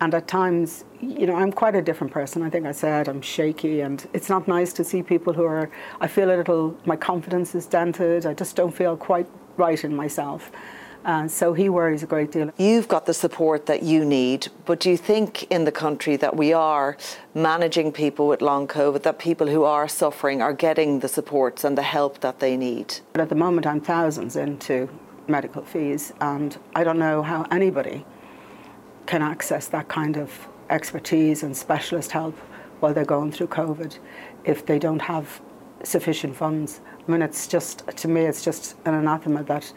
[0.00, 2.42] and at times, you know, I'm quite a different person.
[2.42, 5.70] I think I said I'm shaky, and it's not nice to see people who are.
[6.00, 6.76] I feel a little.
[6.84, 8.26] My confidence is dented.
[8.26, 9.26] I just don't feel quite
[9.56, 10.50] right in myself.
[11.04, 12.50] Uh, so he worries a great deal.
[12.58, 16.36] You've got the support that you need, but do you think in the country that
[16.36, 16.96] we are
[17.32, 21.78] managing people with long COVID, that people who are suffering are getting the supports and
[21.78, 22.98] the help that they need?
[23.12, 24.88] But at the moment, I'm thousands into
[25.28, 28.04] medical fees, and I don't know how anybody
[29.06, 32.36] can access that kind of expertise and specialist help
[32.80, 33.98] while they're going through COVID
[34.44, 35.40] if they don't have
[35.82, 36.80] sufficient funds.
[37.06, 39.72] I mean, it's just, to me, it's just an anathema that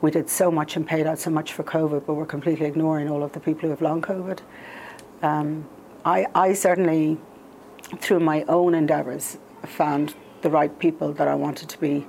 [0.00, 3.08] we did so much and paid out so much for COVID, but we're completely ignoring
[3.08, 4.40] all of the people who have long COVID.
[5.22, 5.68] Um,
[6.04, 7.18] I, I certainly,
[7.98, 12.04] through my own endeavours, found the right people that I wanted to be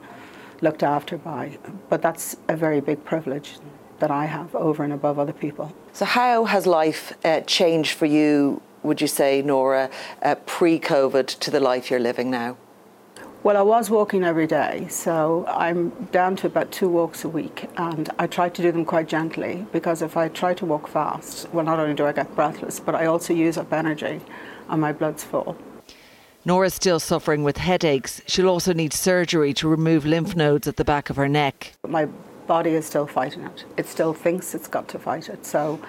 [0.61, 1.59] looked after by,
[1.89, 3.57] but that's a very big privilege
[4.03, 5.73] that I have over and above other people.
[5.93, 9.89] So, how has life uh, changed for you, would you say, Norah,
[10.21, 12.57] uh, pre COVID to the life you're living now?
[13.43, 17.69] Well, I was walking every day, so I'm down to about two walks a week,
[17.77, 21.47] and I try to do them quite gently because if I try to walk fast,
[21.53, 24.19] well, not only do I get breathless, but I also use up energy
[24.67, 25.55] and my blood's full.
[26.43, 28.21] Norah's still suffering with headaches.
[28.27, 31.73] She'll also need surgery to remove lymph nodes at the back of her neck.
[31.87, 32.09] My
[32.47, 33.65] body is still fighting it.
[33.77, 35.45] It still thinks it's got to fight it.
[35.45, 35.79] So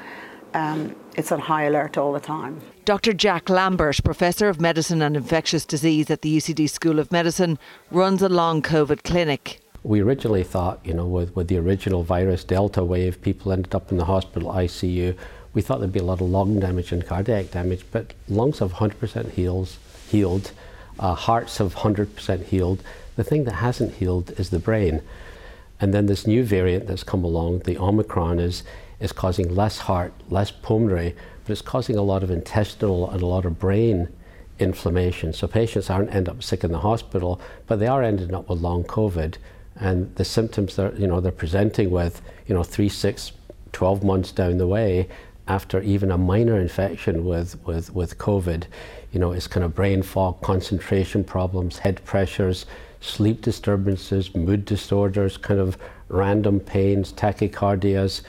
[0.55, 2.61] um, it's on high alert all the time.
[2.85, 3.13] Dr.
[3.13, 7.59] Jack Lambert, Professor of Medicine and Infectious Disease at the UCD School of Medicine,
[7.91, 9.61] runs a long COVID clinic.
[9.83, 13.91] We originally thought, you know, with, with the original virus Delta wave, people ended up
[13.91, 15.17] in the hospital ICU.
[15.53, 18.75] We thought there'd be a lot of lung damage and cardiac damage, but lungs have
[18.75, 19.79] 100% heals,
[20.09, 20.53] healed,
[20.99, 22.83] uh, hearts have 100% healed.
[23.17, 25.03] The thing that hasn't healed is the brain.
[25.85, 28.62] And then this new variant that's come along, the Omicron, is,
[29.01, 31.14] is causing less heart, less pulmonary,
[31.45, 34.09] but it's causing a lot of intestinal and a lot of brain
[34.59, 35.35] inflammation.
[35.35, 38.62] So patients aren't end up sick in the hospital, but they are ending up with
[38.62, 39.35] long COVID.
[39.76, 43.32] and the symptoms that you know they're presenting with, you know, three, six,
[43.72, 45.07] 12 months down the way,
[45.47, 48.64] after even a minor infection with, with, with COVID,
[49.12, 52.64] you know, it's kind of brain fog, concentration problems, head pressures,
[53.05, 55.77] sleep disturbances, mood disorders, kind of
[56.09, 58.23] random pains, tachycardias,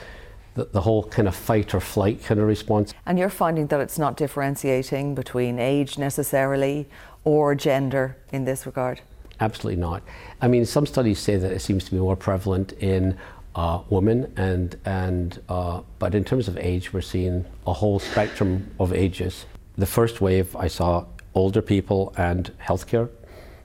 [0.54, 2.92] the, the whole kind of fight or flight kind of response.
[3.06, 6.88] And you're finding that it's not differentiating between age necessarily
[7.24, 9.00] or gender in this regard?
[9.40, 10.02] Absolutely not.
[10.40, 13.18] I mean, some studies say that it seems to be more prevalent in
[13.54, 18.70] uh, women, and and uh, but in terms of age, we're seeing a whole spectrum
[18.78, 19.46] of ages.
[19.76, 23.10] The first wave, I saw older people and healthcare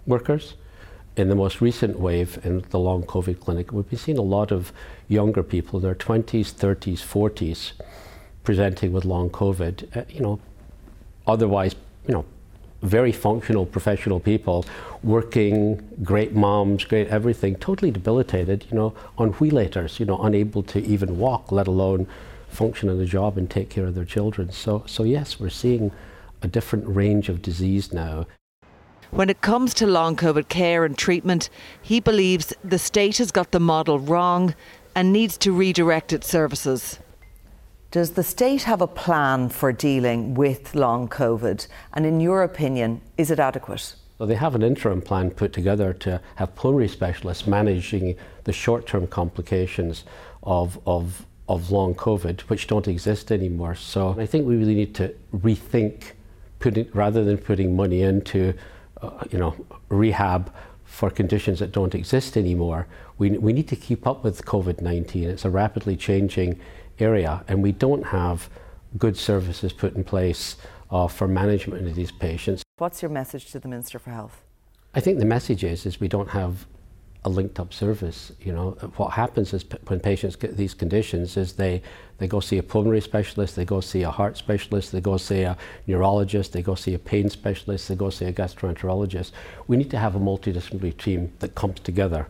[0.06, 0.56] workers.
[1.18, 4.52] In the most recent wave in the long COVID clinic, we've been seeing a lot
[4.52, 4.72] of
[5.10, 7.74] younger people, their 20s, 30s, 40s,
[8.44, 9.98] presenting with long COVID.
[9.98, 10.40] Uh, you know,
[11.28, 11.76] otherwise,
[12.08, 12.26] you know,
[12.82, 14.66] very functional professional people
[15.04, 20.84] working great moms great everything totally debilitated you know on wheelators you know unable to
[20.84, 22.08] even walk let alone
[22.50, 25.92] function in a job and take care of their children so so yes we're seeing
[26.42, 28.26] a different range of disease now
[29.12, 31.50] when it comes to long covid care and treatment
[31.82, 34.56] he believes the state has got the model wrong
[34.96, 37.00] and needs to redirect its services
[37.92, 41.68] does the state have a plan for dealing with long COVID?
[41.94, 43.96] And in your opinion, is it adequate?
[44.18, 49.08] So they have an interim plan put together to have pulmonary specialists managing the short-term
[49.08, 50.06] complications
[50.44, 53.76] of, of, of long COVID, which don't exist anymore.
[53.76, 56.14] So I think we really need to rethink,
[56.60, 58.54] putting, rather than putting money into,
[59.02, 59.56] uh, you know,
[59.90, 60.54] rehab
[60.86, 62.88] for conditions that don't exist anymore.
[63.18, 65.24] We, we need to keep up with COVID-19.
[65.24, 66.60] It's a rapidly changing
[67.00, 68.50] area, and we don't have
[68.98, 70.58] good services put in place
[70.92, 72.64] uh, for management of these patients.
[72.78, 74.44] What's your message to the Minister for Health?
[74.94, 76.68] I think the message is is we don't have
[77.24, 78.32] a linked up service.
[78.42, 81.84] You know, what happens is p- when patients get these conditions is they,
[82.18, 85.42] they go see a pulmonary specialist, they go see a heart specialist, they go see
[85.42, 85.56] a
[85.86, 89.32] neurologist, they go see a pain specialist, they go see a gastroenterologist.
[89.68, 92.28] We need to have a multidisciplinary team that comes together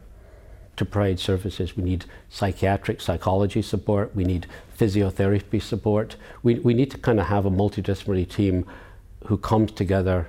[0.76, 1.78] to provide services.
[1.78, 4.46] We need psychiatric psychology support, we need
[4.78, 6.18] physiotherapy support.
[6.44, 8.66] We, we need to kind of have a multidisciplinary team
[9.28, 10.28] who comes together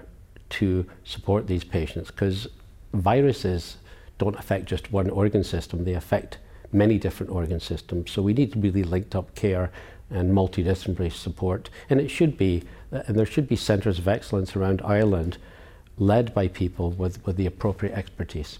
[0.51, 2.47] to support these patients because
[2.93, 3.79] viruses
[4.23, 6.39] don't affect just one organ system, they affect
[6.73, 8.11] many different organ systems.
[8.11, 9.71] So we need really linked up care
[10.11, 11.71] and multidisciplinary support.
[11.91, 12.63] And it should be,
[12.93, 15.39] uh, and there should be centres of excellence around Ireland
[15.99, 18.59] led by people with, with the appropriate expertise.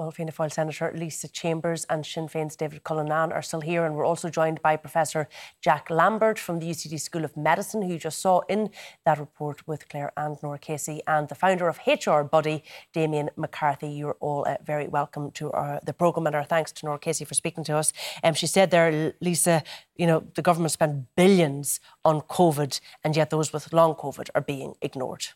[0.00, 3.94] Well, Fianna Fáil Senator Lisa Chambers and Sinn Féin's David Cullinane are still here, and
[3.94, 5.28] we're also joined by Professor
[5.60, 8.70] Jack Lambert from the UCD School of Medicine, who you just saw in
[9.04, 13.90] that report with Claire and Norah Casey, and the founder of HR Buddy, Damien McCarthy.
[13.90, 17.26] You're all uh, very welcome to our, the programme, and our thanks to Norah Casey
[17.26, 17.92] for speaking to us.
[18.24, 19.62] Um, she said there, Lisa,
[19.96, 24.40] you know, the government spent billions on COVID, and yet those with long COVID are
[24.40, 25.26] being ignored.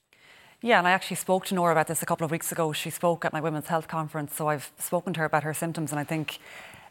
[0.64, 2.72] Yeah, and I actually spoke to Norah about this a couple of weeks ago.
[2.72, 5.92] She spoke at my women's health conference, so I've spoken to her about her symptoms,
[5.92, 6.38] and I think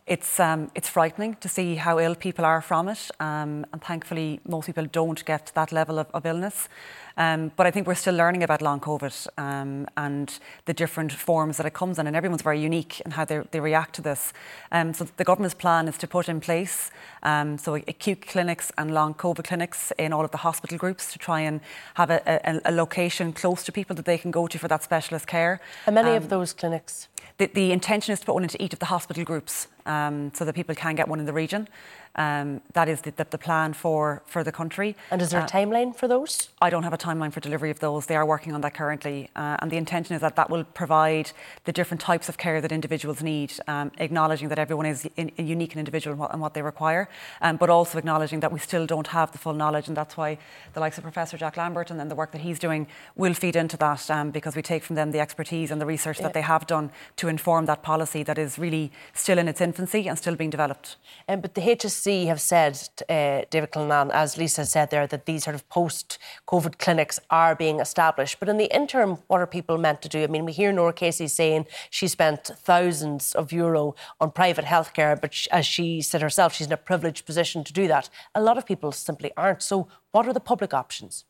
[0.06, 4.40] it's um, it's frightening to see how ill people are from it, um, and thankfully
[4.48, 6.68] most people don't get to that level of, of illness.
[7.16, 11.58] Um, but I think we're still learning about long COVID um, and the different forms
[11.58, 14.34] that it comes in, and everyone's very unique in how they, they react to this.
[14.72, 16.92] Um, so the government's plan is to put in place
[17.22, 21.20] um, so acute clinics and long COVID clinics in all of the hospital groups to
[21.20, 21.62] try and
[21.94, 24.84] have a, a, a location close to people that they can go to for that
[24.84, 25.62] specialist care.
[25.86, 27.08] And many of those clinics?
[27.38, 30.46] The, the, intention is to put one into each of the hospital groups um, so
[30.46, 31.68] that people can get one in the region.
[32.16, 34.96] Um, that is the, the, the, plan for, for the country.
[35.10, 36.50] And is there uh, a timeline for those?
[36.62, 38.06] I don't have a timeline for delivery of those.
[38.06, 39.32] They are working on that currently.
[39.36, 41.32] Uh, and the intention is that that will provide
[41.64, 45.48] the different types of care that individuals need, um, acknowledging that everyone is in, in
[45.48, 47.10] unique and individual in what, in what they require,
[47.42, 49.88] um, but also acknowledging that we still don't have the full knowledge.
[49.88, 50.38] And that's why
[50.74, 52.86] the likes of Professor Jack Lambert and then the work that he's doing
[53.16, 56.20] will feed into that um, because we take from them the expertise and the research
[56.20, 56.28] yeah.
[56.28, 60.08] that they have done to inform that policy that is really still in its infancy
[60.08, 60.98] and still being developed.
[61.28, 61.62] Um, but the
[62.06, 62.78] Have said,
[63.10, 67.56] uh, David Cullinane, as Lisa said there, that these sort of post COVID clinics are
[67.56, 68.40] being established.
[68.40, 70.22] But in the interim, what are people meant to do?
[70.24, 75.20] I mean, we hear Norah Casey saying she spent thousands of euro on private healthcare,
[75.20, 78.10] but as she said herself, she's in a privileged position to do that.
[78.36, 79.62] A lot of people simply aren't.
[79.62, 81.24] So, what are the public options?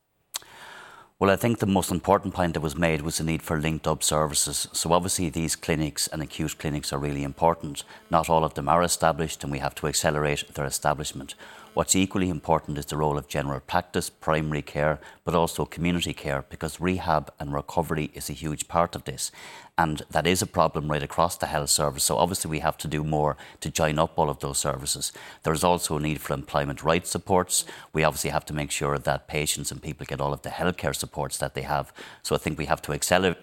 [1.24, 3.88] Well, I think the most important point that was made was the need for linked
[3.88, 4.68] up services.
[4.74, 7.86] So, obviously, these clinics and acute clinics are really important.
[8.10, 11.36] Not all of them are established, and we have to accelerate their establishment.
[11.74, 16.46] What's equally important is the role of general practice, primary care, but also community care,
[16.48, 19.32] because rehab and recovery is a huge part of this.
[19.76, 22.04] And that is a problem right across the health service.
[22.04, 25.12] So obviously we have to do more to join up all of those services.
[25.42, 27.66] There is also a need for employment rights supports.
[27.92, 30.96] We obviously have to make sure that patients and people get all of the healthcare
[30.96, 31.92] supports that they have.
[32.22, 33.38] So I think we have to accelerate,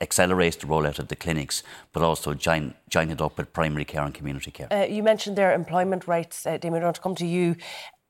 [0.00, 1.62] accelerate the rollout of the clinics,
[1.92, 4.68] but also join, join it up with primary care and community care.
[4.70, 6.46] Uh, you mentioned their employment rights.
[6.46, 7.56] Uh, Damien, I want to come to you.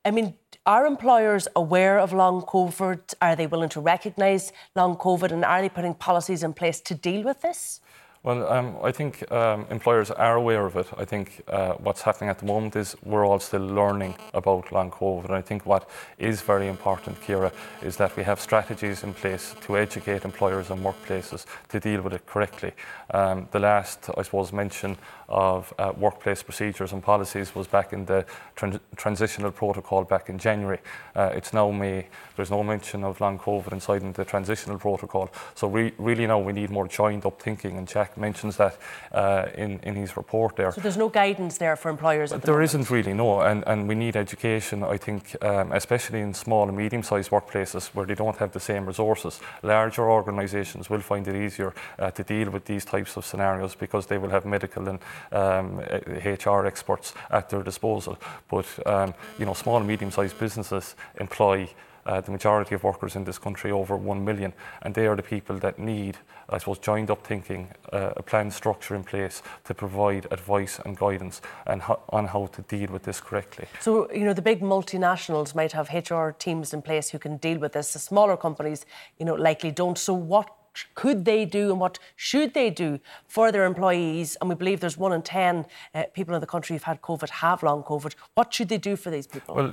[0.05, 0.35] I mean,
[0.67, 3.15] are employers aware of long COVID?
[3.21, 5.31] Are they willing to recognise long COVID?
[5.31, 7.81] And are they putting policies in place to deal with this?
[8.25, 10.87] Well, um, I think um, employers are aware of it.
[10.97, 14.91] I think uh, what's happening at the moment is we're all still learning about long
[14.91, 15.27] COVID.
[15.27, 17.53] And I think what is very important, Ciara,
[17.83, 22.15] is that we have strategies in place to educate employers and workplaces to deal with
[22.15, 22.73] it correctly.
[23.11, 24.97] Um, the last, I suppose, mention
[25.29, 28.25] of uh, workplace procedures and policies was back in the
[28.57, 30.79] tran- transitional protocol back in January.
[31.15, 32.07] Uh, it's now May.
[32.37, 35.31] There's no mention of long COVID inside in the transitional protocol.
[35.55, 38.79] So we really now we need more joined up thinking, and Jack mentions that
[39.13, 40.73] uh, in, in his report there.
[40.73, 42.31] So there's no guidance there for employers.
[42.31, 44.83] There the isn't really no, and, and we need education.
[44.83, 48.87] I think, um, especially in small and medium-sized workplaces where they don't have the same
[48.87, 49.41] resources.
[49.63, 54.07] Larger organisations will find it easier uh, to deal with these types of scenarios because
[54.07, 54.99] they will have medical and
[55.33, 58.19] HR experts at their disposal.
[58.49, 61.69] But um, you know, small and medium-sized businesses employ
[62.07, 64.53] uh, the majority of workers in this country, over 1 million,
[64.83, 68.53] and they are the people that need, I suppose, joined up thinking, uh, a planned
[68.53, 73.21] structure in place to provide advice and guidance and on how to deal with this
[73.21, 73.67] correctly.
[73.81, 77.59] So, you know, the big multinationals might have HR teams in place who can deal
[77.59, 77.93] with this.
[77.93, 78.85] The smaller companies,
[79.19, 79.99] you know, likely don't.
[79.99, 80.51] So, what
[80.95, 84.37] could they do and what should they do for their employees?
[84.41, 87.31] And we believe there's one in 10 uh, people in the country who've had COVID
[87.31, 88.15] have long COVID.
[88.35, 89.55] What should they do for these people?
[89.55, 89.73] Well,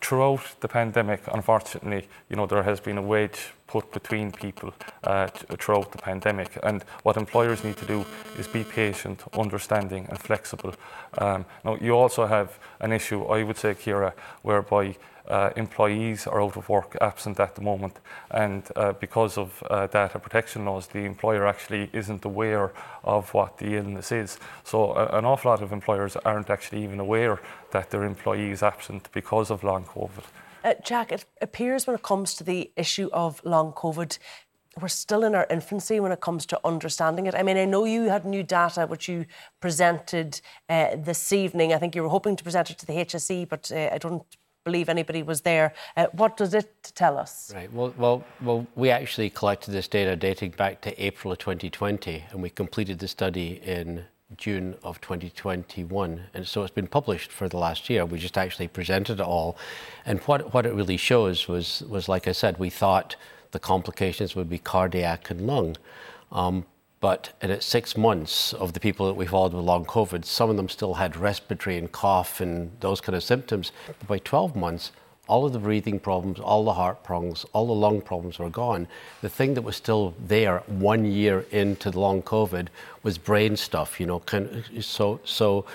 [0.00, 4.72] throughout the pandemic, unfortunately, you know, there has been a wedge put between people
[5.04, 5.26] uh,
[5.58, 6.58] throughout the pandemic.
[6.62, 8.04] And what employers need to do
[8.38, 10.74] is be patient, understanding, and flexible.
[11.18, 14.96] Um, now, you also have an issue, I would say, Ciara, whereby
[15.28, 17.98] uh, employees are out of work, absent at the moment,
[18.30, 22.72] and uh, because of uh, data protection laws, the employer actually isn't aware
[23.04, 24.38] of what the illness is.
[24.64, 29.08] So, an awful lot of employers aren't actually even aware that their employee is absent
[29.12, 30.24] because of long COVID.
[30.64, 34.18] Uh, Jack, it appears when it comes to the issue of long COVID,
[34.80, 37.34] we're still in our infancy when it comes to understanding it.
[37.34, 39.26] I mean, I know you had new data which you
[39.60, 41.72] presented uh, this evening.
[41.72, 44.24] I think you were hoping to present it to the HSE, but uh, I don't
[44.66, 45.72] believe anybody was there.
[45.96, 47.52] Uh, what does it tell us?
[47.54, 47.72] Right.
[47.72, 52.42] Well, well, well, we actually collected this data dating back to April of 2020, and
[52.42, 54.04] we completed the study in
[54.36, 56.20] June of 2021.
[56.34, 58.04] And so it's been published for the last year.
[58.04, 59.56] We just actually presented it all.
[60.04, 63.14] And what, what it really shows was, was, like I said, we thought
[63.52, 65.76] the complications would be cardiac and lung.
[66.32, 66.66] Um,
[67.00, 70.56] but at six months of the people that we followed with long COVID, some of
[70.56, 73.72] them still had respiratory and cough and those kind of symptoms.
[73.86, 74.92] But by 12 months,
[75.28, 78.86] all of the breathing problems, all the heart problems, all the lung problems were gone.
[79.22, 82.68] The thing that was still there one year into the long COVID
[83.02, 84.22] was brain stuff, you know.
[84.80, 85.66] So, so,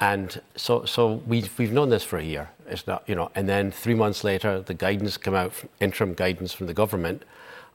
[0.00, 2.50] and so, so we've, we've known this for a year.
[2.66, 6.52] It's not, you know, and then three months later, the guidance came out, interim guidance
[6.52, 7.22] from the government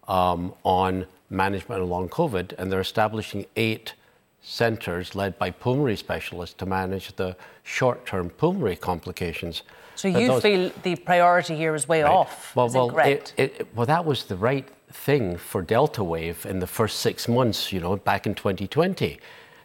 [0.07, 3.93] um, on management of long COVID, and they're establishing eight
[4.41, 9.63] centres led by pulmonary specialists to manage the short-term pulmonary complications.
[9.95, 12.11] So you those, feel the priority here is way right.
[12.11, 12.55] off?
[12.55, 16.67] Well, well, it, it, well, that was the right thing for Delta wave in the
[16.67, 17.71] first six months.
[17.71, 19.19] You know, back in 2020.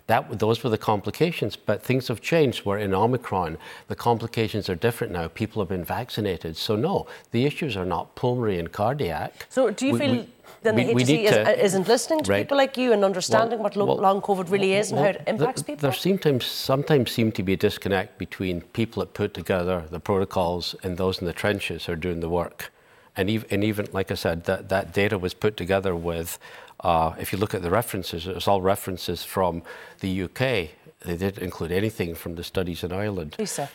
[0.06, 2.64] That, those were the complications, but things have changed.
[2.64, 3.58] We're in Omicron.
[3.88, 5.26] The complications are different now.
[5.28, 6.56] People have been vaccinated.
[6.56, 9.46] So, no, the issues are not pulmonary and cardiac.
[9.48, 10.28] So, do you we, feel we,
[10.62, 12.44] then the HSE is, isn't listening to right.
[12.44, 15.12] people like you and understanding well, what lo- well, long COVID really is and well,
[15.12, 15.82] how it impacts the, people?
[15.82, 20.76] There sometimes, sometimes seem to be a disconnect between people that put together the protocols
[20.84, 22.72] and those in the trenches who are doing the work.
[23.16, 26.38] And even, and even like I said, that, that data was put together with,
[26.80, 29.62] uh, if you look at the references, it was all references from
[30.00, 30.38] the UK.
[31.00, 33.36] They didn't include anything from the studies in Ireland.
[33.38, 33.70] Lisa.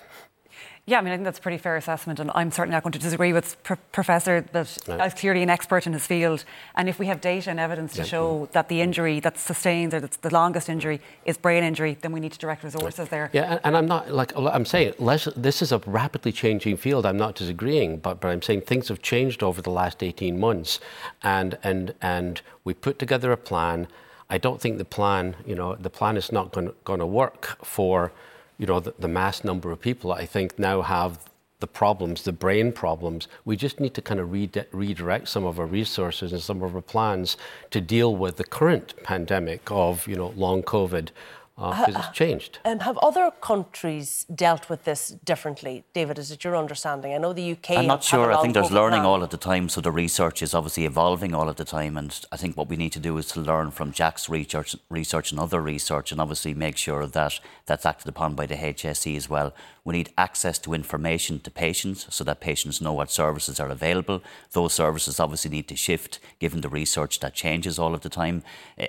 [0.92, 2.92] Yeah, I mean, I think that's a pretty fair assessment, and I'm certainly not going
[2.92, 4.78] to disagree with P- Professor that
[5.08, 6.44] is clearly an expert in his field.
[6.76, 8.04] And if we have data and evidence to yeah.
[8.04, 12.12] show that the injury that's sustained or that's the longest injury is brain injury, then
[12.12, 13.30] we need to direct resources there.
[13.32, 17.06] Yeah, and, and I'm not like I'm saying less, this is a rapidly changing field.
[17.06, 20.82] I'm not disagreeing, but but I'm saying things have changed over the last 18 months,
[21.24, 23.88] and and and we put together a plan.
[24.30, 28.12] I don't think the plan, you know, the plan is not going to work for
[28.62, 31.18] you know, the, the, mass number of people I think now have
[31.62, 33.28] the problems, the brain problems.
[33.44, 36.76] We just need to kind of redi- redirect some of our resources and some of
[36.76, 37.38] our plans
[37.72, 41.10] to deal with the current pandemic of, you know, long COVID
[41.70, 42.60] because uh, it's changed.
[42.66, 45.84] Um, have other countries dealt with this differently?
[45.94, 47.14] David, is it your understanding?
[47.14, 47.72] I know the UK.
[47.72, 48.34] I'm not sure.
[48.34, 49.06] I think there's learning plan.
[49.06, 51.98] all of the time, so the research is obviously evolving all of the time.
[51.98, 55.32] And I think what we need to do is to learn from Jack's research, research
[55.32, 59.30] and other research, and obviously make sure that that's acted upon by the HSE as
[59.30, 59.54] well.
[59.84, 64.22] We need access to information to patients so that patients know what services are available.
[64.52, 68.44] Those services obviously need to shift given the research that changes all of the time.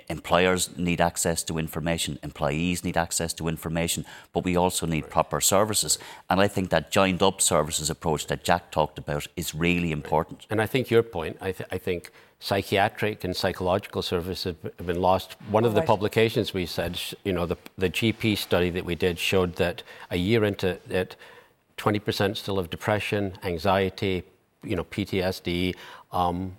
[0.07, 5.41] Employers need access to information, employees need access to information, but we also need proper
[5.41, 5.99] services.
[6.29, 10.47] And I think that joined up services approach that Jack talked about is really important.
[10.49, 15.01] And I think your point, I, th- I think psychiatric and psychological services have been
[15.01, 15.37] lost.
[15.49, 19.17] One of the publications we said, you know, the, the GP study that we did
[19.17, 21.15] showed that a year into it,
[21.77, 24.23] 20% still have depression, anxiety,
[24.61, 25.75] you know, PTSD,
[26.11, 26.55] um,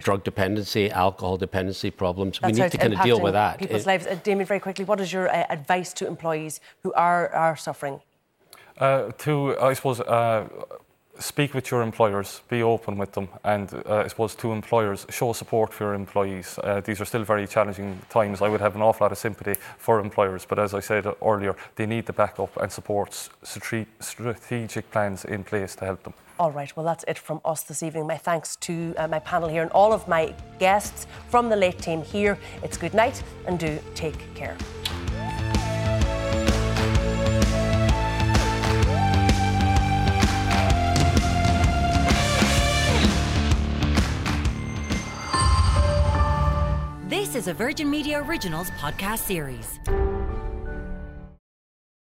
[0.00, 2.38] drug dependency, alcohol dependency problems.
[2.38, 3.58] That's we need to kind of deal with that.
[3.58, 4.06] People's it, lives.
[4.06, 8.00] Uh, Damien, very quickly, what is your uh, advice to employees who are, are suffering?
[8.78, 10.48] Uh, to, I suppose, uh,
[11.18, 15.32] speak with your employers, be open with them, and uh, I suppose to employers, show
[15.32, 16.58] support for your employees.
[16.62, 18.42] Uh, these are still very challenging times.
[18.42, 21.54] I would have an awful lot of sympathy for employers, but as I said earlier,
[21.76, 26.14] they need the backup and support strategic plans in place to help them.
[26.42, 28.08] All right, well, that's it from us this evening.
[28.08, 31.78] My thanks to uh, my panel here and all of my guests from the late
[31.78, 32.36] team here.
[32.64, 34.56] It's good night and do take care.
[47.06, 49.78] This is a Virgin Media Originals podcast series.